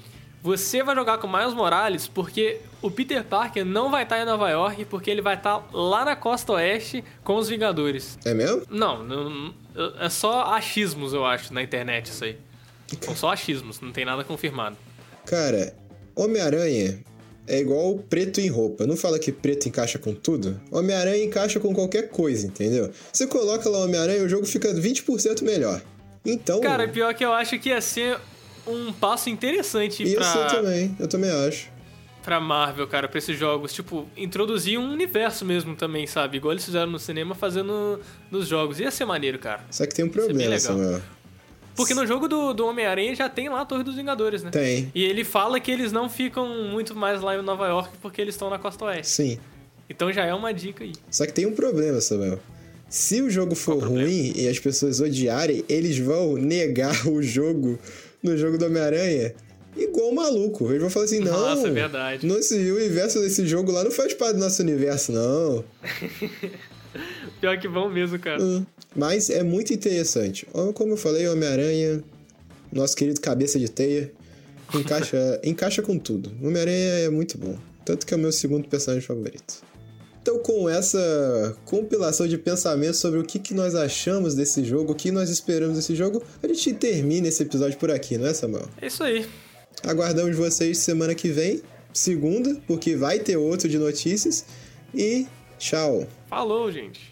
você 0.42 0.82
vai 0.82 0.94
jogar 0.94 1.18
com 1.18 1.28
Miles 1.28 1.54
Morales 1.54 2.08
porque 2.08 2.60
o 2.80 2.90
Peter 2.90 3.22
Parker 3.22 3.64
não 3.64 3.90
vai 3.90 4.04
estar 4.04 4.20
em 4.20 4.24
Nova 4.24 4.48
York 4.48 4.84
porque 4.86 5.10
ele 5.10 5.22
vai 5.22 5.34
estar 5.34 5.68
lá 5.72 6.04
na 6.04 6.16
costa 6.16 6.52
oeste 6.52 7.04
com 7.22 7.36
os 7.36 7.48
Vingadores. 7.48 8.18
É 8.24 8.32
mesmo? 8.32 8.62
Não, 8.70 9.02
não 9.02 9.54
é 10.00 10.08
só 10.08 10.54
achismos, 10.54 11.12
eu 11.12 11.24
acho, 11.24 11.52
na 11.52 11.62
internet 11.62 12.06
isso 12.06 12.24
aí. 12.24 12.38
São 13.00 13.16
só 13.16 13.32
achismos, 13.32 13.80
não 13.80 13.92
tem 13.92 14.04
nada 14.04 14.22
confirmado. 14.22 14.76
Cara, 15.26 15.74
Homem-Aranha, 16.14 16.98
é 17.46 17.58
igual 17.58 17.98
preto 18.08 18.40
em 18.40 18.48
roupa. 18.48 18.86
Não 18.86 18.96
fala 18.96 19.18
que 19.18 19.32
preto 19.32 19.68
encaixa 19.68 19.98
com 19.98 20.14
tudo? 20.14 20.60
Homem-Aranha 20.70 21.24
encaixa 21.24 21.58
com 21.58 21.74
qualquer 21.74 22.08
coisa, 22.08 22.46
entendeu? 22.46 22.90
Você 23.12 23.26
coloca 23.26 23.68
lá 23.68 23.78
Homem-Aranha 23.80 24.22
o 24.24 24.28
jogo 24.28 24.46
fica 24.46 24.72
20% 24.72 25.42
melhor. 25.42 25.82
Então. 26.24 26.60
Cara, 26.60 26.86
pior 26.88 27.12
que 27.14 27.24
eu 27.24 27.32
acho 27.32 27.58
que 27.58 27.70
ia 27.70 27.80
ser 27.80 28.18
um 28.66 28.92
passo 28.92 29.28
interessante 29.28 30.04
Isso 30.04 30.14
pra, 30.14 30.34
eu 30.34 30.46
também, 30.62 30.96
eu 30.98 31.08
também 31.08 31.30
acho. 31.30 31.68
pra 32.22 32.38
Marvel, 32.40 32.86
cara, 32.86 33.08
pra 33.08 33.18
esses 33.18 33.36
jogos. 33.36 33.72
Tipo, 33.72 34.08
introduzir 34.16 34.78
um 34.78 34.92
universo 34.92 35.44
mesmo 35.44 35.74
também, 35.74 36.06
sabe? 36.06 36.36
Igual 36.36 36.52
eles 36.52 36.64
fizeram 36.64 36.90
no 36.90 36.98
cinema, 36.98 37.34
fazendo 37.34 37.98
nos 38.30 38.46
jogos. 38.46 38.78
Ia 38.78 38.90
ser 38.90 39.04
maneiro, 39.04 39.38
cara. 39.38 39.64
Só 39.70 39.84
que 39.84 39.94
tem 39.94 40.04
um 40.04 40.08
problema. 40.08 40.58
Samuel. 40.58 41.02
Porque 41.74 41.94
no 41.94 42.06
jogo 42.06 42.28
do, 42.28 42.52
do 42.52 42.66
Homem-Aranha 42.66 43.14
já 43.14 43.28
tem 43.28 43.48
lá 43.48 43.62
a 43.62 43.64
Torre 43.64 43.82
dos 43.82 43.96
Vingadores, 43.96 44.42
né? 44.42 44.50
Tem. 44.50 44.90
E 44.94 45.04
ele 45.04 45.24
fala 45.24 45.58
que 45.58 45.70
eles 45.70 45.90
não 45.92 46.08
ficam 46.08 46.46
muito 46.68 46.94
mais 46.94 47.20
lá 47.20 47.36
em 47.36 47.42
Nova 47.42 47.66
York 47.66 47.96
porque 48.00 48.20
eles 48.20 48.34
estão 48.34 48.50
na 48.50 48.58
costa 48.58 48.84
oeste. 48.84 49.12
Sim. 49.12 49.38
Então 49.88 50.12
já 50.12 50.24
é 50.24 50.34
uma 50.34 50.52
dica 50.52 50.84
aí. 50.84 50.92
Só 51.10 51.26
que 51.26 51.32
tem 51.32 51.46
um 51.46 51.54
problema, 51.54 52.00
Samuel. 52.00 52.38
Se 52.88 53.22
o 53.22 53.30
jogo 53.30 53.54
for 53.54 53.82
ruim 53.82 54.32
e 54.36 54.48
as 54.48 54.58
pessoas 54.58 55.00
odiarem, 55.00 55.64
eles 55.68 55.98
vão 55.98 56.34
negar 56.34 56.94
o 57.08 57.22
jogo 57.22 57.78
no 58.22 58.36
jogo 58.36 58.58
do 58.58 58.66
Homem-Aranha 58.66 59.34
igual 59.76 60.12
maluco. 60.12 60.68
Eles 60.68 60.80
vão 60.80 60.90
falar 60.90 61.06
assim, 61.06 61.20
não. 61.20 61.32
Nossa, 61.32 61.68
é 61.68 61.70
verdade. 61.70 62.26
Nosso, 62.26 62.54
o 62.54 62.76
universo 62.76 63.20
desse 63.20 63.46
jogo 63.46 63.72
lá 63.72 63.82
não 63.84 63.90
faz 63.90 64.12
parte 64.14 64.34
do 64.34 64.40
nosso 64.40 64.62
universo, 64.62 65.12
não. 65.12 65.64
Pior 67.42 67.58
que 67.58 67.66
vão 67.66 67.90
mesmo, 67.90 68.20
cara. 68.20 68.40
Hum, 68.40 68.64
Mas 68.94 69.28
é 69.28 69.42
muito 69.42 69.74
interessante. 69.74 70.46
Como 70.74 70.92
eu 70.92 70.96
falei, 70.96 71.26
Homem-Aranha, 71.26 72.00
nosso 72.72 72.94
querido 72.94 73.20
cabeça 73.20 73.58
de 73.58 73.68
teia, 73.68 74.12
encaixa, 74.72 75.40
encaixa 75.42 75.82
com 75.82 75.98
tudo. 75.98 76.30
Homem-Aranha 76.40 77.00
é 77.00 77.10
muito 77.10 77.36
bom. 77.36 77.58
Tanto 77.84 78.06
que 78.06 78.14
é 78.14 78.16
o 78.16 78.20
meu 78.20 78.30
segundo 78.30 78.68
personagem 78.68 79.04
favorito. 79.04 79.60
Então, 80.22 80.38
com 80.38 80.70
essa 80.70 81.56
compilação 81.64 82.28
de 82.28 82.38
pensamentos 82.38 83.00
sobre 83.00 83.18
o 83.18 83.24
que, 83.24 83.40
que 83.40 83.54
nós 83.54 83.74
achamos 83.74 84.36
desse 84.36 84.64
jogo, 84.64 84.92
o 84.92 84.94
que 84.94 85.10
nós 85.10 85.28
esperamos 85.28 85.74
desse 85.74 85.96
jogo, 85.96 86.22
a 86.40 86.46
gente 86.46 86.72
termina 86.74 87.26
esse 87.26 87.42
episódio 87.42 87.76
por 87.76 87.90
aqui, 87.90 88.16
não 88.16 88.28
é, 88.28 88.34
Samuel? 88.34 88.68
É 88.80 88.86
isso 88.86 89.02
aí. 89.02 89.26
Aguardamos 89.82 90.36
vocês 90.36 90.78
semana 90.78 91.12
que 91.12 91.26
vem, 91.26 91.60
segunda, 91.92 92.56
porque 92.68 92.94
vai 92.94 93.18
ter 93.18 93.36
outro 93.36 93.68
de 93.68 93.78
notícias. 93.78 94.44
E 94.94 95.26
tchau! 95.58 96.06
Falou, 96.30 96.70
gente. 96.70 97.11